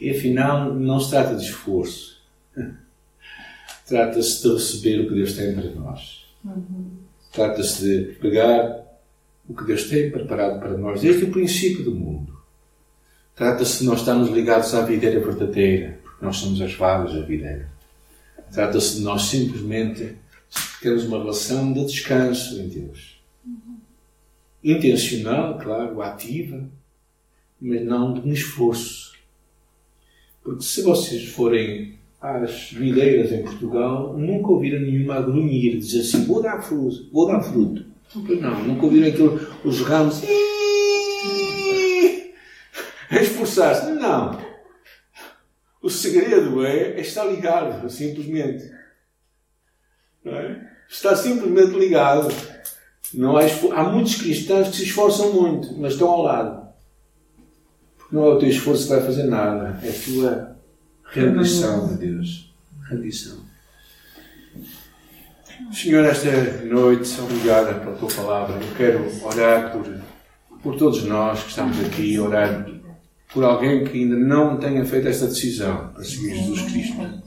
E 0.00 0.10
afinal, 0.10 0.72
não 0.72 1.00
se 1.00 1.10
trata 1.10 1.34
de 1.34 1.42
esforço. 1.42 2.22
Trata-se 3.88 4.40
de 4.40 4.54
receber 4.54 5.00
o 5.00 5.08
que 5.08 5.14
Deus 5.14 5.32
tem 5.32 5.52
para 5.52 5.68
nós. 5.72 6.24
Uhum. 6.44 6.92
Trata-se 7.32 7.82
de 7.82 8.12
pegar 8.14 8.83
o 9.48 9.54
que 9.54 9.64
Deus 9.64 9.84
tem 9.84 10.10
preparado 10.10 10.58
para 10.58 10.76
nós 10.76 11.00
desde 11.02 11.24
o 11.24 11.30
princípio 11.30 11.84
do 11.84 11.94
mundo. 11.94 12.34
Trata-se 13.34 13.80
de 13.80 13.86
nós 13.86 14.00
estarmos 14.00 14.30
ligados 14.30 14.74
à 14.74 14.82
videira 14.82 15.20
verdadeira, 15.20 15.98
porque 16.02 16.24
nós 16.24 16.36
somos 16.36 16.60
as 16.60 16.74
vagas 16.74 17.14
da 17.14 17.22
videira. 17.22 17.68
Trata-se 18.52 18.96
de 18.96 19.02
nós 19.02 19.22
simplesmente 19.22 20.16
termos 20.80 21.04
uma 21.04 21.18
relação 21.18 21.72
de 21.72 21.84
descanso 21.84 22.60
em 22.60 22.68
Deus. 22.68 23.20
Intencional, 24.62 25.58
claro, 25.58 26.00
ativa, 26.00 26.64
mas 27.60 27.84
não 27.84 28.14
de 28.14 28.20
um 28.20 28.32
esforço. 28.32 29.14
Porque 30.42 30.62
se 30.62 30.82
vocês 30.82 31.28
forem 31.28 31.98
às 32.20 32.70
videiras 32.70 33.32
em 33.32 33.42
Portugal, 33.42 34.16
nunca 34.16 34.48
ouviram 34.48 34.80
nenhuma 34.80 35.16
agrunir 35.16 35.78
dizer 35.78 36.00
assim: 36.00 36.24
vou 36.24 36.42
dar 36.42 36.62
fruto, 36.62 37.10
vou 37.12 37.26
dar 37.26 37.42
fruto. 37.42 37.93
Não, 38.14 38.64
nunca 38.64 38.86
ouviram 38.86 39.08
aquilo, 39.08 39.40
os 39.64 39.80
ramos 39.80 40.22
a 43.10 43.20
esforçar-se. 43.20 43.90
Não. 43.92 44.38
O 45.82 45.90
segredo 45.90 46.64
é, 46.64 46.92
é 46.92 47.00
estar 47.00 47.24
ligado, 47.24 47.90
simplesmente. 47.90 48.70
É? 50.24 50.60
Está 50.88 51.14
simplesmente 51.14 51.78
ligado. 51.78 52.28
Não 53.12 53.36
há, 53.36 53.42
há 53.74 53.84
muitos 53.84 54.16
cristãos 54.16 54.68
que 54.68 54.76
se 54.76 54.84
esforçam 54.84 55.32
muito, 55.32 55.76
mas 55.78 55.92
estão 55.92 56.08
ao 56.08 56.22
lado. 56.22 56.68
Porque 57.96 58.16
não 58.16 58.24
é 58.24 58.28
o 58.30 58.38
teu 58.38 58.48
esforço 58.48 58.84
que 58.84 58.94
vai 58.94 59.02
fazer 59.02 59.24
nada, 59.24 59.78
é 59.82 59.88
a 59.88 60.04
tua 60.04 60.56
rendição 61.04 61.90
a 61.90 61.92
Deus. 61.92 62.54
Rendição. 62.88 63.43
Senhor, 65.72 66.04
esta 66.04 66.30
noite, 66.64 67.20
obrigada 67.20 67.74
pela 67.74 67.96
tua 67.96 68.08
palavra. 68.10 68.56
Eu 68.56 68.74
quero 68.76 69.26
orar 69.26 69.72
por, 69.72 69.86
por 70.62 70.76
todos 70.76 71.04
nós 71.04 71.42
que 71.42 71.50
estamos 71.50 71.78
aqui, 71.80 72.18
orar 72.18 72.68
por 73.32 73.44
alguém 73.44 73.84
que 73.84 73.98
ainda 73.98 74.16
não 74.16 74.56
tenha 74.56 74.84
feito 74.84 75.08
esta 75.08 75.26
decisão 75.26 75.88
para 75.92 76.02
seguir 76.02 76.34
Jesus 76.36 76.62
Cristo. 76.62 77.22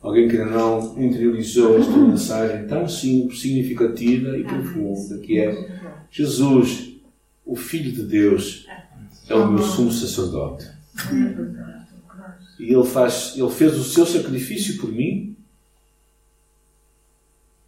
Alguém 0.00 0.28
que 0.28 0.36
ainda 0.36 0.50
não 0.50 1.00
interiorizou 1.00 1.78
esta 1.78 1.96
mensagem 1.96 2.66
tão 2.66 2.88
simples, 2.88 3.40
significativa 3.40 4.36
e 4.36 4.44
profunda, 4.44 5.18
que 5.18 5.38
é 5.38 5.80
Jesus, 6.10 6.96
o 7.44 7.54
Filho 7.54 7.92
de 7.92 8.02
Deus, 8.02 8.66
é 9.28 9.34
o 9.34 9.50
meu 9.50 9.62
sumo 9.62 9.92
sacerdote. 9.92 10.66
E 12.58 12.72
ele, 12.72 12.84
faz, 12.84 13.34
ele 13.36 13.50
fez 13.50 13.76
o 13.76 13.84
seu 13.84 14.04
sacrifício 14.04 14.78
por 14.78 14.90
mim 14.90 15.31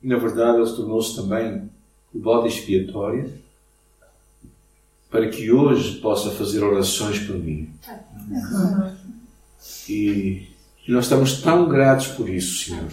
e, 0.04 0.06
na 0.06 0.18
verdade, 0.18 0.58
ele 0.58 0.76
tornou-se 0.76 1.16
também 1.16 1.70
o 2.14 2.18
bode 2.18 2.48
expiatório 2.48 3.32
para 5.10 5.30
que 5.30 5.50
hoje 5.50 5.98
possa 6.00 6.30
fazer 6.30 6.62
orações 6.62 7.20
por 7.20 7.36
mim. 7.36 7.70
E 9.88 10.46
nós 10.86 11.04
estamos 11.04 11.40
tão 11.40 11.68
gratos 11.70 12.08
por 12.08 12.28
isso, 12.28 12.66
Senhor. 12.66 12.90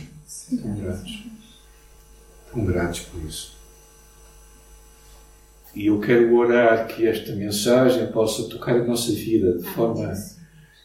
Tão 0.62 0.76
gratos. 0.78 1.24
Tão 2.53 2.66
gratos 2.66 2.99
por 3.01 3.22
isso. 3.26 3.57
E 5.76 5.88
eu 5.88 5.99
quero 5.99 6.34
orar 6.34 6.88
que 6.88 7.05
esta 7.05 7.36
mensagem 7.36 8.09
possa 8.12 8.47
tocar 8.47 8.76
a 8.76 8.86
nossa 8.86 9.12
vida 9.12 9.57
de 9.57 9.64
forma 9.66 10.14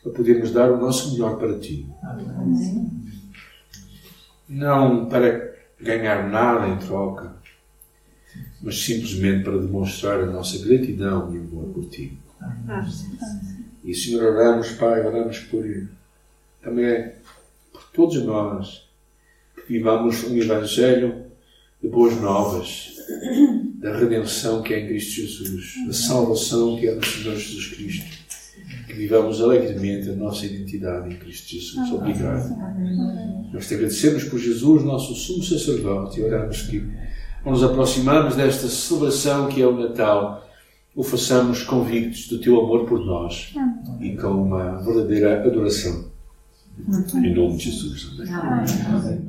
a 0.04 0.10
podermos 0.10 0.50
dar 0.50 0.72
o 0.72 0.80
nosso 0.80 1.12
melhor 1.12 1.38
para 1.38 1.56
Ti. 1.58 1.88
não 4.48 5.06
para 5.06 5.55
ganhar 5.80 6.28
nada 6.28 6.68
em 6.68 6.78
troca, 6.78 7.34
mas 8.62 8.82
simplesmente 8.82 9.44
para 9.44 9.58
demonstrar 9.58 10.20
a 10.20 10.26
nossa 10.26 10.58
gratidão 10.64 11.34
e 11.34 11.38
amor 11.38 11.66
por 11.72 11.88
Ti. 11.88 12.16
E, 13.84 13.94
Senhor, 13.94 14.22
oramos, 14.34 14.70
Pai, 14.72 15.06
oramos 15.06 15.38
por 15.40 15.64
também 16.62 17.12
por 17.72 17.84
todos 17.92 18.22
nós 18.24 18.88
que 19.54 19.72
vivamos 19.72 20.24
um 20.24 20.36
Evangelho 20.36 21.26
de 21.80 21.88
boas 21.88 22.16
novas, 22.20 22.96
da 23.74 23.96
redenção 23.96 24.62
que 24.62 24.74
é 24.74 24.80
em 24.80 24.88
Cristo 24.88 25.20
Jesus, 25.20 25.74
da 25.86 25.92
salvação 25.92 26.76
que 26.76 26.88
é 26.88 26.94
no 26.94 27.04
Senhor 27.04 27.36
Jesus 27.36 27.66
Cristo. 27.68 28.25
Que 28.86 28.92
vivamos 28.92 29.40
alegremente 29.40 30.10
a 30.10 30.14
nossa 30.14 30.46
identidade 30.46 31.12
em 31.12 31.18
Cristo 31.18 31.48
Jesus. 31.48 31.90
Obrigado. 31.90 32.56
Nós 33.52 33.66
te 33.66 33.74
agradecemos 33.74 34.24
por 34.24 34.38
Jesus, 34.38 34.84
nosso 34.84 35.14
sumo 35.14 35.42
sacerdote, 35.42 36.20
e 36.20 36.24
oramos 36.24 36.62
que, 36.62 36.86
ao 37.44 37.52
nos 37.52 37.64
aproximarmos 37.64 38.36
desta 38.36 38.68
celebração 38.68 39.48
que 39.48 39.60
é 39.60 39.66
o 39.66 39.76
Natal, 39.76 40.48
o 40.94 41.02
façamos 41.02 41.62
convictos 41.62 42.28
do 42.28 42.38
teu 42.38 42.58
amor 42.60 42.86
por 42.86 43.04
nós 43.04 43.52
e 44.00 44.16
com 44.16 44.28
uma 44.44 44.76
verdadeira 44.82 45.44
adoração. 45.44 46.06
Em 47.14 47.34
nome 47.34 47.56
de 47.56 47.70
Jesus. 47.70 48.10
Amém. 48.30 49.26